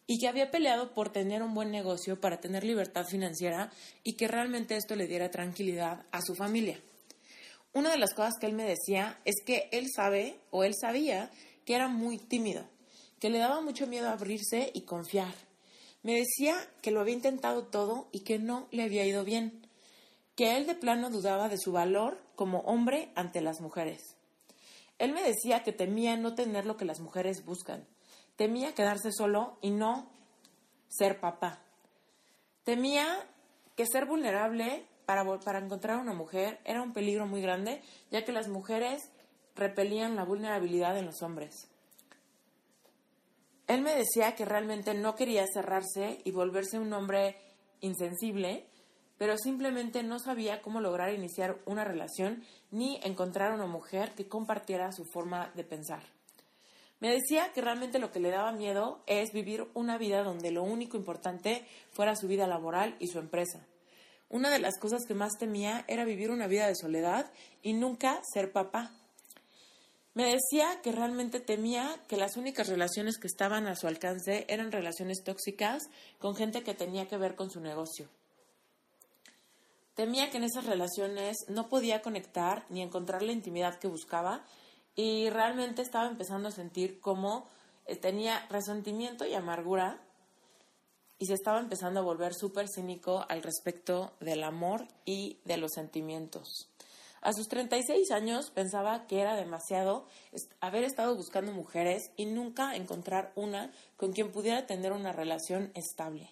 [0.06, 4.28] y que había peleado por tener un buen negocio para tener libertad financiera y que
[4.28, 6.80] realmente esto le diera tranquilidad a su familia.
[7.72, 11.30] Una de las cosas que él me decía es que él sabe o él sabía
[11.64, 12.64] que era muy tímido,
[13.20, 15.34] que le daba mucho miedo abrirse y confiar,
[16.06, 19.66] me decía que lo había intentado todo y que no le había ido bien,
[20.36, 24.14] que él de plano dudaba de su valor como hombre ante las mujeres.
[25.00, 27.88] Él me decía que temía no tener lo que las mujeres buscan,
[28.36, 30.08] temía quedarse solo y no
[30.88, 31.58] ser papá.
[32.62, 33.04] Temía
[33.74, 37.82] que ser vulnerable para, para encontrar una mujer era un peligro muy grande,
[38.12, 39.10] ya que las mujeres
[39.56, 41.66] repelían la vulnerabilidad en los hombres.
[43.66, 47.36] Él me decía que realmente no quería cerrarse y volverse un hombre
[47.80, 48.66] insensible,
[49.18, 54.92] pero simplemente no sabía cómo lograr iniciar una relación ni encontrar una mujer que compartiera
[54.92, 56.02] su forma de pensar.
[57.00, 60.62] Me decía que realmente lo que le daba miedo es vivir una vida donde lo
[60.62, 63.66] único importante fuera su vida laboral y su empresa.
[64.28, 67.30] Una de las cosas que más temía era vivir una vida de soledad
[67.62, 68.92] y nunca ser papá.
[70.16, 74.72] Me decía que realmente temía que las únicas relaciones que estaban a su alcance eran
[74.72, 78.08] relaciones tóxicas con gente que tenía que ver con su negocio.
[79.94, 84.42] Temía que en esas relaciones no podía conectar ni encontrar la intimidad que buscaba
[84.94, 87.46] y realmente estaba empezando a sentir como
[87.84, 90.00] eh, tenía resentimiento y amargura
[91.18, 95.72] y se estaba empezando a volver súper cínico al respecto del amor y de los
[95.72, 96.70] sentimientos.
[97.20, 100.06] A sus 36 años pensaba que era demasiado
[100.60, 106.30] haber estado buscando mujeres y nunca encontrar una con quien pudiera tener una relación estable.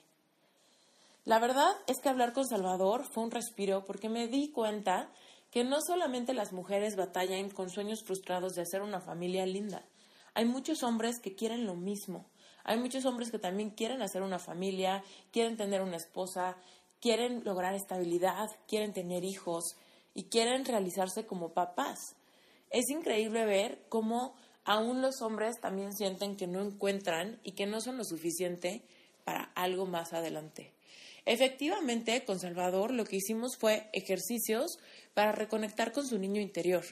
[1.24, 5.11] La verdad es que hablar con Salvador fue un respiro porque me di cuenta
[5.51, 9.85] que no solamente las mujeres batallan con sueños frustrados de hacer una familia linda,
[10.35, 12.26] hay muchos hombres que quieren lo mismo.
[12.64, 16.57] Hay muchos hombres que también quieren hacer una familia, quieren tener una esposa,
[17.01, 19.76] quieren lograr estabilidad, quieren tener hijos
[20.15, 22.15] y quieren realizarse como papás.
[22.71, 24.35] Es increíble ver cómo
[24.65, 28.83] aún los hombres también sienten que no encuentran y que no son lo suficiente
[29.25, 30.73] para algo más adelante.
[31.27, 34.79] Efectivamente, con Salvador lo que hicimos fue ejercicios
[35.15, 36.85] para reconectar con su niño interior,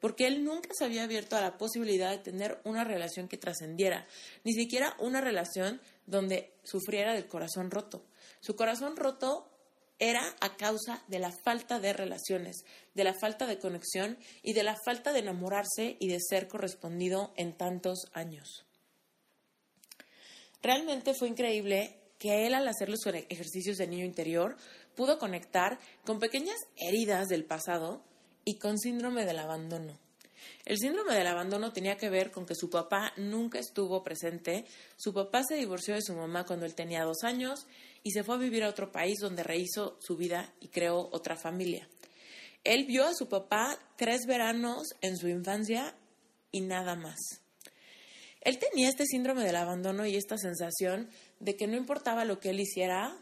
[0.00, 4.06] porque él nunca se había abierto a la posibilidad de tener una relación que trascendiera,
[4.44, 8.04] ni siquiera una relación donde sufriera del corazón roto.
[8.40, 9.49] Su corazón roto
[10.00, 14.64] era a causa de la falta de relaciones, de la falta de conexión y de
[14.64, 18.64] la falta de enamorarse y de ser correspondido en tantos años.
[20.62, 24.56] Realmente fue increíble que él al hacer los ejercicios de niño interior
[24.94, 28.02] pudo conectar con pequeñas heridas del pasado
[28.44, 29.98] y con síndrome del abandono.
[30.64, 34.64] El síndrome del abandono tenía que ver con que su papá nunca estuvo presente,
[34.96, 37.66] su papá se divorció de su mamá cuando él tenía dos años
[38.02, 41.36] y se fue a vivir a otro país donde rehizo su vida y creó otra
[41.36, 41.88] familia.
[42.64, 45.94] Él vio a su papá tres veranos en su infancia
[46.52, 47.18] y nada más.
[48.42, 52.50] Él tenía este síndrome del abandono y esta sensación de que no importaba lo que
[52.50, 53.16] él hiciera,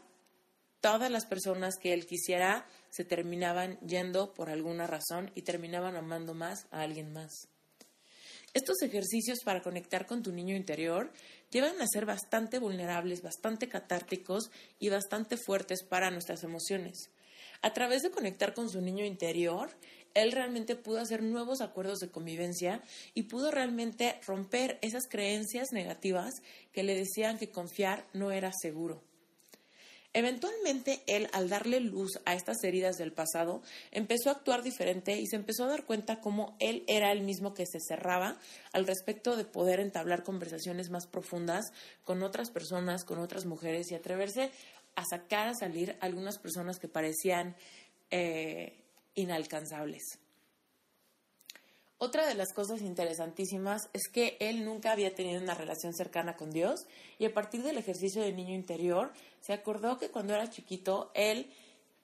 [0.81, 6.33] todas las personas que él quisiera se terminaban yendo por alguna razón y terminaban amando
[6.33, 7.49] más a alguien más.
[8.53, 11.11] Estos ejercicios para conectar con tu niño interior
[11.51, 17.09] llevan a ser bastante vulnerables, bastante catárticos y bastante fuertes para nuestras emociones.
[17.61, 19.69] A través de conectar con su niño interior,
[20.13, 22.81] él realmente pudo hacer nuevos acuerdos de convivencia
[23.13, 26.33] y pudo realmente romper esas creencias negativas
[26.71, 29.01] que le decían que confiar no era seguro.
[30.13, 35.27] Eventualmente él, al darle luz a estas heridas del pasado, empezó a actuar diferente y
[35.27, 38.39] se empezó a dar cuenta cómo él era el mismo que se cerraba
[38.73, 41.65] al respecto de poder entablar conversaciones más profundas
[42.05, 44.49] con otras personas, con otras mujeres y atreverse
[44.95, 47.55] a sacar a salir algunas personas que parecían
[48.09, 48.73] eh,
[49.13, 50.17] inalcanzables.
[52.01, 56.49] Otra de las cosas interesantísimas es que él nunca había tenido una relación cercana con
[56.49, 56.87] Dios
[57.17, 61.51] y a partir del ejercicio de niño interior se acordó que cuando era chiquito él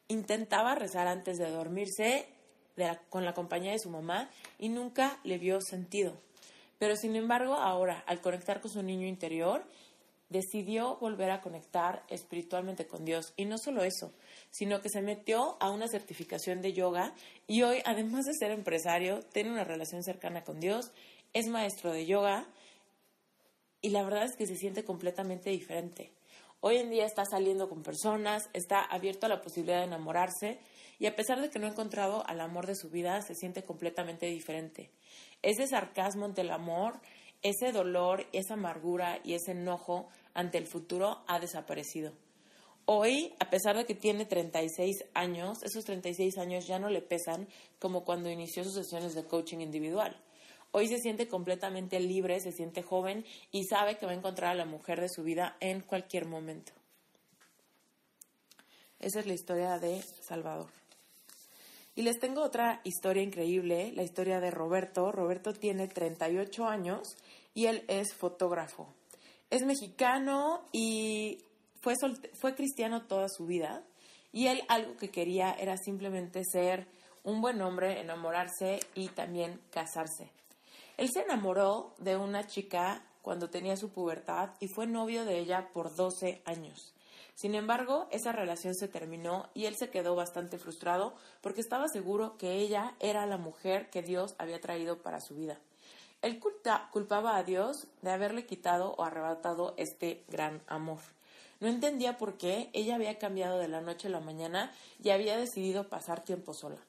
[0.09, 2.27] intentaba rezar antes de dormirse
[3.09, 4.29] con la compañía de su mamá
[4.59, 6.11] y nunca le vio sentido.
[6.77, 9.63] Pero sin embargo ahora al conectar con su niño interior
[10.29, 13.33] decidió volver a conectar espiritualmente con Dios.
[13.37, 14.13] Y no solo eso,
[14.49, 17.13] sino que se metió a una certificación de yoga
[17.47, 20.91] y hoy, además de ser empresario, tiene una relación cercana con Dios,
[21.33, 22.47] es maestro de yoga
[23.81, 26.11] y la verdad es que se siente completamente diferente.
[26.61, 30.59] Hoy en día está saliendo con personas, está abierto a la posibilidad de enamorarse
[30.97, 33.63] y a pesar de que no ha encontrado al amor de su vida, se siente
[33.63, 34.89] completamente diferente.
[35.41, 36.99] Ese sarcasmo ante el amor
[37.41, 42.13] ese dolor, esa amargura y ese enojo ante el futuro ha desaparecido.
[42.85, 47.47] Hoy, a pesar de que tiene 36 años, esos 36 años ya no le pesan
[47.79, 50.15] como cuando inició sus sesiones de coaching individual.
[50.71, 54.55] Hoy se siente completamente libre, se siente joven y sabe que va a encontrar a
[54.55, 56.73] la mujer de su vida en cualquier momento.
[58.99, 60.84] Esa es la historia de Salvador.
[61.95, 65.13] Y les tengo otra historia increíble, la historia de Roberto.
[65.13, 67.15] Roberto tiene 38 años
[67.53, 68.93] y él es fotógrafo.
[69.49, 71.39] Es mexicano y
[71.79, 71.95] fue,
[72.33, 73.81] fue cristiano toda su vida.
[74.33, 76.85] Y él algo que quería era simplemente ser
[77.23, 80.31] un buen hombre, enamorarse y también casarse.
[80.97, 85.69] Él se enamoró de una chica cuando tenía su pubertad y fue novio de ella
[85.73, 86.94] por 12 años.
[87.35, 92.37] Sin embargo, esa relación se terminó y él se quedó bastante frustrado porque estaba seguro
[92.37, 95.59] que ella era la mujer que Dios había traído para su vida.
[96.21, 100.99] Él culpaba a Dios de haberle quitado o arrebatado este gran amor.
[101.59, 104.71] No entendía por qué ella había cambiado de la noche a la mañana
[105.03, 106.79] y había decidido pasar tiempo sola.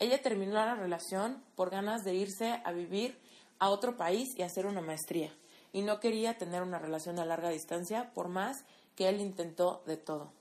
[0.00, 3.16] Ella terminó la relación por ganas de irse a vivir
[3.60, 5.32] a otro país y hacer una maestría.
[5.72, 8.64] Y no quería tener una relación a larga distancia por más
[8.96, 10.32] que él intentó de todo.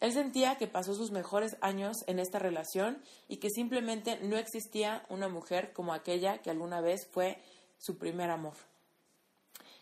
[0.00, 5.04] Él sentía que pasó sus mejores años en esta relación y que simplemente no existía
[5.08, 7.42] una mujer como aquella que alguna vez fue
[7.78, 8.54] su primer amor.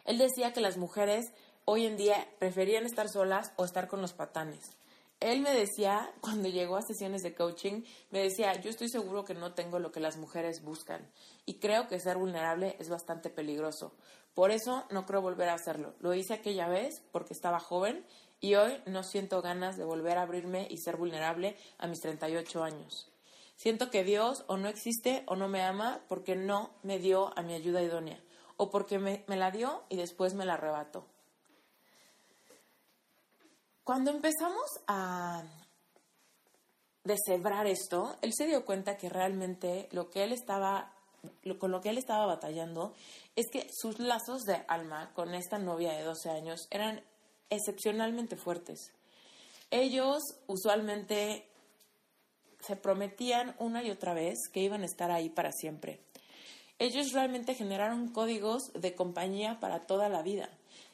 [0.04, 1.26] Él decía que las mujeres
[1.64, 4.76] hoy en día preferían estar solas o estar con los patanes.
[5.20, 9.34] Él me decía, cuando llegó a sesiones de coaching, me decía, yo estoy seguro que
[9.34, 11.10] no tengo lo que las mujeres buscan
[11.44, 13.92] y creo que ser vulnerable es bastante peligroso.
[14.36, 15.94] Por eso no creo volver a hacerlo.
[15.98, 18.04] Lo hice aquella vez porque estaba joven
[18.38, 22.62] y hoy no siento ganas de volver a abrirme y ser vulnerable a mis 38
[22.62, 23.10] años.
[23.56, 27.40] Siento que Dios o no existe o no me ama porque no me dio a
[27.40, 28.20] mi ayuda idónea
[28.58, 31.06] o porque me, la dio y después me la arrebató.
[33.84, 35.44] Cuando empezamos a
[37.04, 40.92] deshebrar esto, él se dio cuenta que realmente lo que él estaba
[41.58, 42.94] con lo que él estaba batallando
[43.34, 47.02] es que sus lazos de alma con esta novia de 12 años eran
[47.50, 48.92] excepcionalmente fuertes.
[49.70, 51.48] Ellos usualmente
[52.60, 56.00] se prometían una y otra vez que iban a estar ahí para siempre.
[56.78, 60.50] Ellos realmente generaron códigos de compañía para toda la vida.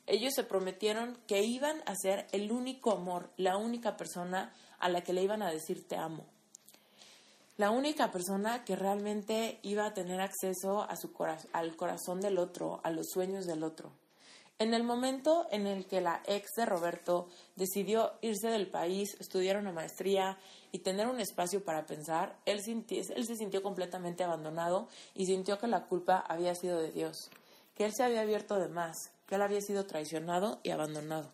[0.07, 5.03] Ellos se prometieron que iban a ser el único amor, la única persona a la
[5.03, 6.27] que le iban a decir te amo.
[7.59, 11.13] La única persona que realmente iba a tener acceso a su
[11.53, 13.93] al corazón del otro, a los sueños del otro.
[14.59, 17.27] En el momento en el que la ex de Roberto
[17.57, 20.39] decidió irse del país, estudiar una maestría
[20.71, 25.67] y tener un espacio para pensar, él, él se sintió completamente abandonado y sintió que
[25.67, 27.29] la culpa había sido de Dios,
[27.75, 31.33] que él se había abierto de más, que él había sido traicionado y abandonado.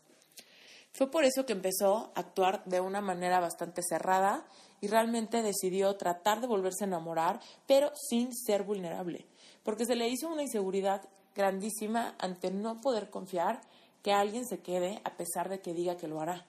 [0.92, 4.46] Fue por eso que empezó a actuar de una manera bastante cerrada
[4.80, 9.26] y realmente decidió tratar de volverse a enamorar, pero sin ser vulnerable,
[9.62, 13.60] porque se le hizo una inseguridad grandísima ante no poder confiar
[14.02, 16.46] que alguien se quede a pesar de que diga que lo hará.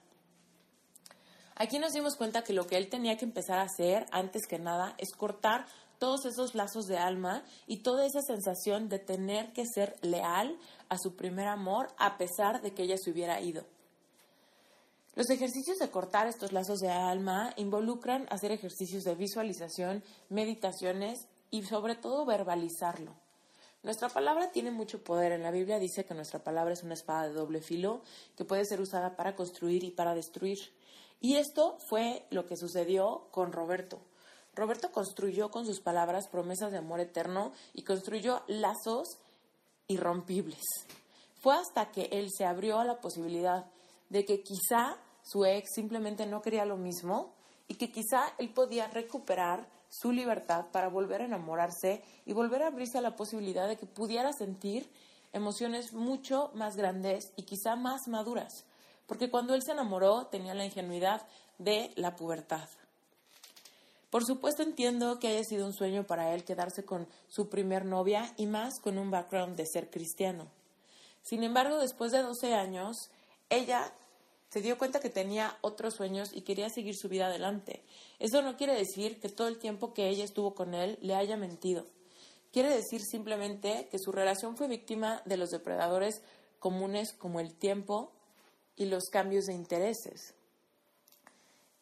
[1.55, 4.59] Aquí nos dimos cuenta que lo que él tenía que empezar a hacer antes que
[4.59, 5.65] nada es cortar
[5.99, 10.57] todos esos lazos de alma y toda esa sensación de tener que ser leal
[10.87, 13.65] a su primer amor a pesar de que ella se hubiera ido.
[15.19, 21.63] Los ejercicios de cortar estos lazos de alma involucran hacer ejercicios de visualización, meditaciones y
[21.63, 23.13] sobre todo verbalizarlo.
[23.83, 25.33] Nuestra palabra tiene mucho poder.
[25.33, 28.01] En la Biblia dice que nuestra palabra es una espada de doble filo
[28.37, 30.57] que puede ser usada para construir y para destruir.
[31.19, 33.99] Y esto fue lo que sucedió con Roberto.
[34.55, 39.17] Roberto construyó con sus palabras promesas de amor eterno y construyó lazos
[39.89, 40.63] irrompibles.
[41.41, 43.65] Fue hasta que él se abrió a la posibilidad
[44.07, 44.97] de que quizá
[45.29, 47.35] su ex simplemente no quería lo mismo
[47.67, 52.67] y que quizá él podía recuperar su libertad para volver a enamorarse y volver a
[52.67, 54.89] abrirse a la posibilidad de que pudiera sentir
[55.31, 58.65] emociones mucho más grandes y quizá más maduras,
[59.05, 61.21] porque cuando él se enamoró tenía la ingenuidad
[61.59, 62.67] de la pubertad.
[64.09, 68.33] Por supuesto entiendo que haya sido un sueño para él quedarse con su primer novia
[68.35, 70.47] y más con un background de ser cristiano.
[71.21, 73.11] Sin embargo, después de 12 años,
[73.49, 73.93] ella
[74.49, 77.83] se dio cuenta que tenía otros sueños y quería seguir su vida adelante.
[78.17, 81.37] Eso no quiere decir que todo el tiempo que ella estuvo con él le haya
[81.37, 81.85] mentido.
[82.51, 86.21] Quiere decir simplemente que su relación fue víctima de los depredadores
[86.57, 88.11] comunes como el tiempo
[88.75, 90.33] y los cambios de intereses.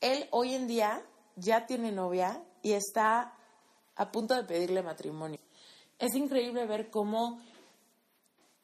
[0.02, 1.02] Él hoy en día
[1.38, 3.34] ya tiene novia y está
[3.96, 5.40] a punto de pedirle matrimonio.
[6.00, 7.40] Es increíble ver cómo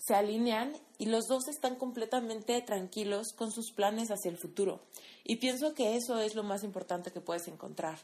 [0.05, 4.81] se alinean y los dos están completamente tranquilos con sus planes hacia el futuro.
[5.23, 7.99] Y pienso que eso es lo más importante que puedes encontrar.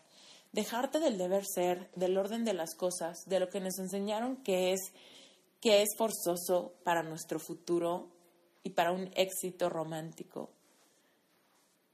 [0.54, 4.72] Dejarte del deber ser, del orden de las cosas, de lo que nos enseñaron que
[4.72, 4.94] es
[5.60, 8.08] que es forzoso para nuestro futuro
[8.64, 10.52] y para un éxito romántico.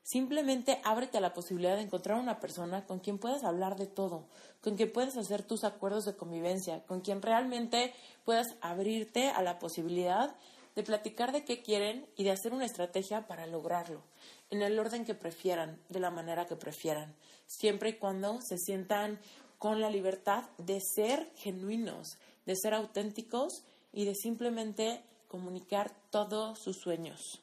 [0.05, 4.27] Simplemente ábrete a la posibilidad de encontrar una persona con quien puedas hablar de todo,
[4.61, 7.91] con quien puedas hacer tus acuerdos de convivencia, con quien realmente
[8.23, 10.35] puedas abrirte a la posibilidad
[10.75, 14.03] de platicar de qué quieren y de hacer una estrategia para lograrlo,
[14.51, 17.15] en el orden que prefieran, de la manera que prefieran,
[17.47, 19.19] siempre y cuando se sientan
[19.57, 26.77] con la libertad de ser genuinos, de ser auténticos y de simplemente comunicar todos sus
[26.77, 27.41] sueños.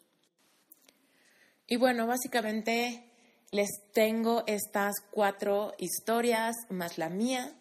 [1.72, 3.10] Y bueno, básicamente
[3.50, 7.58] les tengo estas cuatro historias más la mía.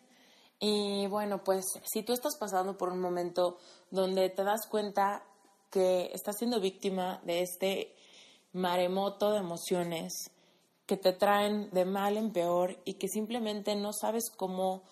[0.59, 3.57] Y bueno, pues si tú estás pasando por un momento
[3.89, 5.24] donde te das cuenta
[5.70, 7.95] que estás siendo víctima de este
[8.51, 10.12] maremoto de emociones
[10.86, 14.84] que te traen de mal en peor y que simplemente no sabes cómo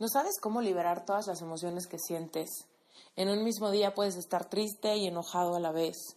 [0.00, 2.66] no sabes cómo liberar todas las emociones que sientes.
[3.14, 6.16] En un mismo día puedes estar triste y enojado a la vez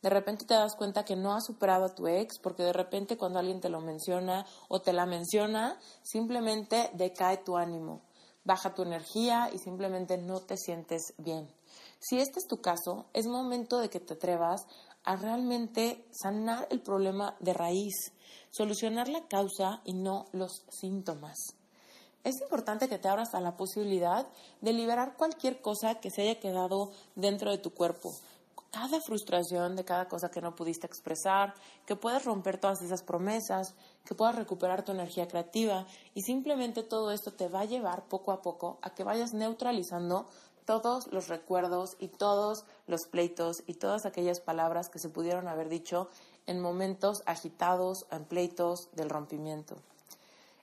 [0.00, 3.16] De repente te das cuenta que no has superado a tu ex porque de repente
[3.16, 8.02] cuando alguien te lo menciona o te la menciona, simplemente decae tu ánimo,
[8.44, 11.48] baja tu energía y simplemente no te sientes bien.
[11.98, 14.66] Si este es tu caso, es momento de que te atrevas
[15.02, 18.12] a realmente sanar el problema de raíz,
[18.50, 21.36] solucionar la causa y no los síntomas.
[22.24, 24.28] Es importante que te abras a la posibilidad
[24.60, 28.12] de liberar cualquier cosa que se haya quedado dentro de tu cuerpo,
[28.70, 31.54] cada frustración de cada cosa que no pudiste expresar,
[31.86, 37.10] que puedas romper todas esas promesas, que puedas recuperar tu energía creativa y simplemente todo
[37.10, 40.26] esto te va a llevar poco a poco a que vayas neutralizando
[40.64, 45.70] todos los recuerdos y todos los pleitos y todas aquellas palabras que se pudieron haber
[45.70, 46.10] dicho
[46.46, 49.76] en momentos agitados, en pleitos del rompimiento.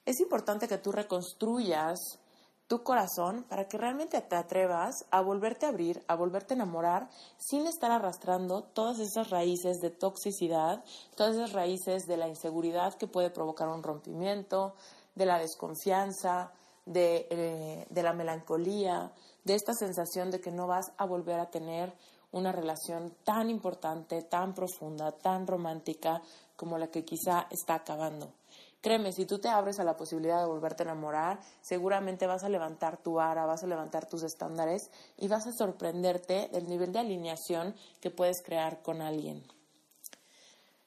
[0.05, 2.19] Es importante que tú reconstruyas
[2.67, 7.09] tu corazón para que realmente te atrevas a volverte a abrir, a volverte a enamorar
[7.37, 10.83] sin estar arrastrando todas esas raíces de toxicidad,
[11.15, 14.73] todas esas raíces de la inseguridad que puede provocar un rompimiento,
[15.13, 16.51] de la desconfianza,
[16.85, 19.11] de, eh, de la melancolía,
[19.43, 21.93] de esta sensación de que no vas a volver a tener
[22.31, 26.21] una relación tan importante, tan profunda, tan romántica
[26.57, 28.33] como la que quizá está acabando.
[28.85, 32.49] Créeme, si tú te abres a la posibilidad de volverte a enamorar, seguramente vas a
[32.49, 36.99] levantar tu vara, vas a levantar tus estándares y vas a sorprenderte del nivel de
[36.99, 39.43] alineación que puedes crear con alguien.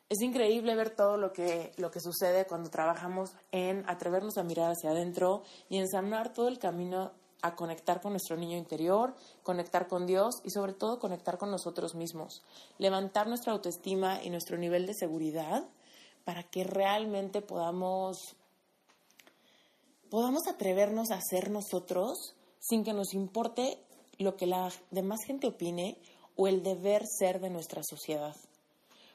[0.09, 4.71] Es increíble ver todo lo que, lo que sucede cuando trabajamos en atrevernos a mirar
[4.71, 5.87] hacia adentro y en
[6.33, 7.11] todo el camino
[7.43, 11.97] a conectar con nuestro niño interior, conectar con Dios y sobre todo conectar con nosotros
[11.97, 12.45] mismos,
[12.79, 15.65] levantar nuestra autoestima y nuestro nivel de seguridad
[16.29, 18.37] para que realmente podamos,
[20.11, 23.79] podamos atrevernos a ser nosotros sin que nos importe
[24.19, 25.97] lo que la demás gente opine
[26.37, 28.37] o el deber ser de nuestra sociedad.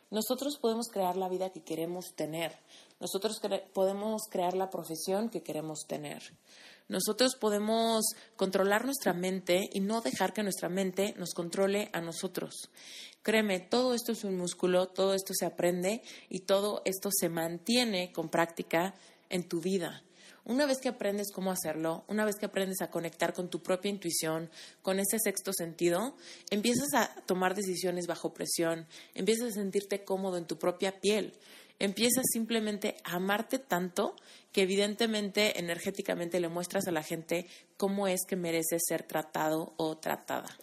[0.10, 2.58] Nosotros podemos crear la vida que queremos tener.
[3.00, 3.40] Nosotros
[3.74, 6.24] podemos crear la profesión que queremos tener.
[6.88, 8.04] Nosotros podemos
[8.36, 12.70] controlar nuestra mente y no dejar que nuestra mente nos controle a nosotros.
[13.22, 18.12] Créeme, todo esto es un músculo, todo esto se aprende y todo esto se mantiene
[18.12, 18.94] con práctica
[19.30, 20.04] en tu vida.
[20.46, 23.90] Una vez que aprendes cómo hacerlo, una vez que aprendes a conectar con tu propia
[23.90, 24.50] intuición,
[24.82, 26.18] con ese sexto sentido,
[26.50, 31.34] empiezas a tomar decisiones bajo presión, empiezas a sentirte cómodo en tu propia piel,
[31.80, 34.16] empiezas simplemente a amarte tanto
[34.52, 37.48] que evidentemente energéticamente le muestras a la gente
[37.78, 40.58] cómo es que mereces ser tratado o tratada.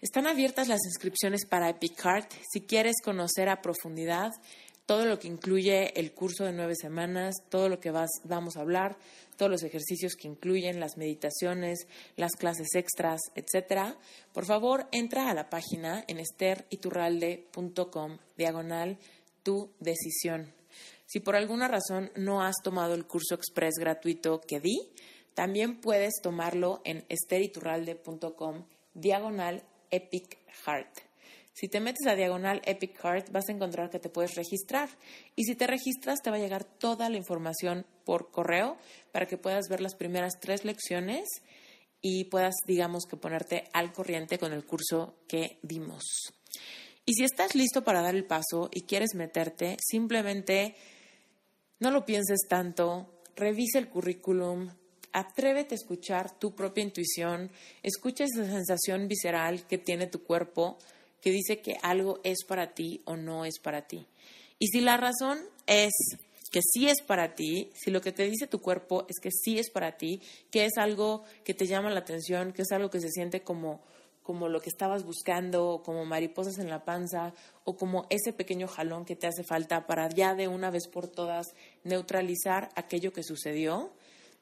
[0.00, 2.32] Están abiertas las inscripciones para Epic Heart.
[2.52, 4.30] Si quieres conocer a profundidad
[4.86, 8.96] todo lo que incluye el curso de nueve semanas, todo lo que vamos a hablar,
[9.36, 13.96] todos los ejercicios que incluyen, las meditaciones, las clases extras, etcétera,
[14.32, 18.98] por favor entra a la página en esteriturralde.com diagonal
[19.46, 20.52] tu decisión.
[21.06, 24.76] Si por alguna razón no has tomado el curso express gratuito que di,
[25.34, 30.98] también puedes tomarlo en esteriturralde.com diagonal Epic Heart.
[31.52, 34.88] Si te metes a diagonal Epic Heart vas a encontrar que te puedes registrar
[35.36, 38.76] y si te registras te va a llegar toda la información por correo
[39.12, 41.28] para que puedas ver las primeras tres lecciones
[42.02, 46.02] y puedas, digamos, que ponerte al corriente con el curso que dimos.
[47.06, 50.74] Y si estás listo para dar el paso y quieres meterte, simplemente
[51.78, 54.70] no lo pienses tanto, revisa el currículum,
[55.16, 57.50] Atrévete a escuchar tu propia intuición,
[57.82, 60.76] escucha esa sensación visceral que tiene tu cuerpo
[61.22, 64.06] que dice que algo es para ti o no es para ti.
[64.58, 65.94] Y si la razón es
[66.50, 69.58] que sí es para ti, si lo que te dice tu cuerpo es que sí
[69.58, 73.00] es para ti, que es algo que te llama la atención, que es algo que
[73.00, 73.80] se siente como
[74.26, 77.32] como lo que estabas buscando, como mariposas en la panza,
[77.64, 81.06] o como ese pequeño jalón que te hace falta para ya de una vez por
[81.06, 81.46] todas
[81.84, 83.92] neutralizar aquello que sucedió,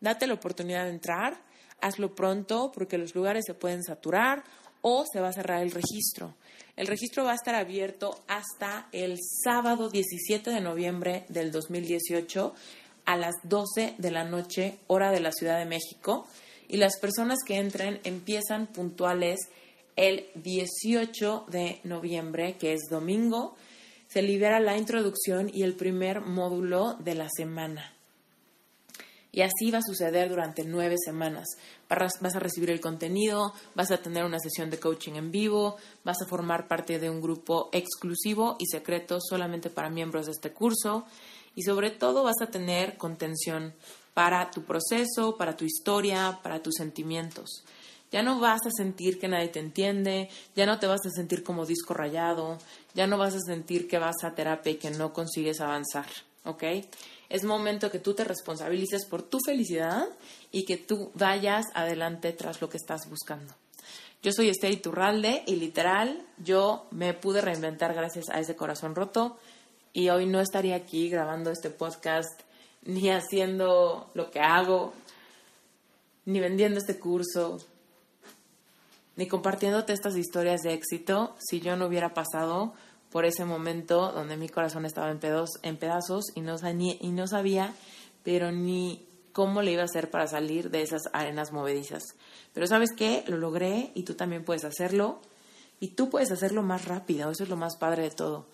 [0.05, 1.41] Date la oportunidad de entrar,
[1.81, 4.45] hazlo pronto porque los lugares se pueden saturar
[4.83, 6.35] o se va a cerrar el registro.
[6.77, 12.55] El registro va a estar abierto hasta el sábado 17 de noviembre del 2018
[13.07, 16.27] a las 12 de la noche, hora de la Ciudad de México.
[16.69, 19.41] Y las personas que entren empiezan puntuales
[19.97, 23.57] el 18 de noviembre, que es domingo.
[24.09, 27.95] Se libera la introducción y el primer módulo de la semana.
[29.35, 31.47] Y así va a suceder durante nueve semanas.
[31.89, 36.23] Vas a recibir el contenido, vas a tener una sesión de coaching en vivo, vas
[36.23, 41.07] a formar parte de un grupo exclusivo y secreto solamente para miembros de este curso
[41.57, 43.75] y sobre todo vas a tener contención
[44.15, 47.65] para tu proceso, para tu historia, para tus sentimientos.
[48.15, 51.43] Ya no vas a sentir que nadie te entiende, ya no te vas a sentir
[51.43, 52.59] como disco rayado,
[52.95, 56.07] ya no vas a sentir que vas a terapia y que no consigues avanzar,
[56.45, 56.63] ¿ok?
[57.29, 60.07] Es momento que tú te responsabilices por tu felicidad
[60.53, 63.53] y que tú vayas adelante tras lo que estás buscando.
[64.23, 69.39] Yo soy Esther Iturralde y literal yo me pude reinventar gracias a ese corazón roto
[69.93, 72.43] y hoy no estaría aquí grabando este podcast
[72.85, 74.93] ni haciendo lo que hago,
[76.27, 77.59] ni vendiendo este curso,
[79.17, 82.75] ni compartiéndote estas historias de éxito si yo no hubiera pasado
[83.11, 85.21] por ese momento donde mi corazón estaba en,
[85.63, 87.73] en pedazos y no, y no sabía,
[88.25, 92.03] pero ni cómo le iba a hacer para salir de esas arenas movedizas.
[92.53, 95.21] Pero sabes qué, lo logré y tú también puedes hacerlo.
[95.81, 98.47] Y tú puedes hacerlo más rápido, eso es lo más padre de todo,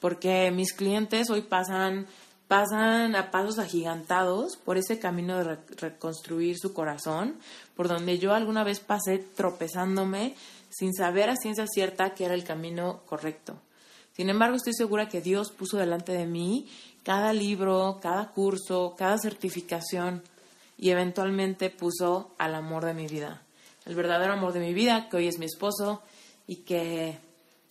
[0.00, 2.06] porque mis clientes hoy pasan
[2.48, 7.36] pasan a pasos agigantados por ese camino de reconstruir su corazón,
[7.74, 10.34] por donde yo alguna vez pasé tropezándome
[10.70, 13.56] sin saber a ciencia cierta que era el camino correcto.
[14.16, 16.68] Sin embargo, estoy segura que Dios puso delante de mí
[17.02, 20.22] cada libro, cada curso, cada certificación
[20.78, 23.42] y eventualmente puso al amor de mi vida,
[23.86, 26.02] el verdadero amor de mi vida, que hoy es mi esposo
[26.46, 27.18] y que,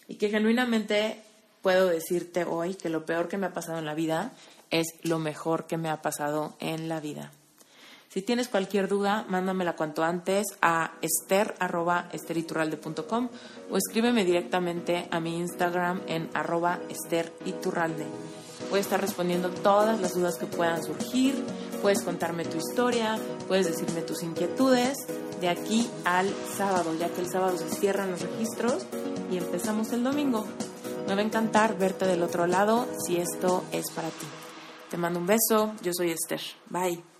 [0.07, 1.21] y que genuinamente
[1.61, 4.33] puedo decirte hoy que lo peor que me ha pasado en la vida
[4.73, 7.31] es lo mejor que me ha pasado en la vida.
[8.09, 13.29] Si tienes cualquier duda, mándamela cuanto antes a ester.esteriturralde.com
[13.71, 18.05] o escríbeme directamente a mi Instagram en arroba esteriturralde.
[18.69, 21.35] Voy a estar respondiendo todas las dudas que puedan surgir.
[21.81, 23.17] Puedes contarme tu historia,
[23.47, 24.97] puedes decirme tus inquietudes
[25.39, 28.85] de aquí al sábado, ya que el sábado se cierran los registros
[29.31, 30.45] y empezamos el domingo.
[31.07, 34.42] Me va a encantar verte del otro lado si esto es para ti.
[34.93, 36.39] Te mando un beso, yo soy Esther.
[36.69, 37.12] Bye.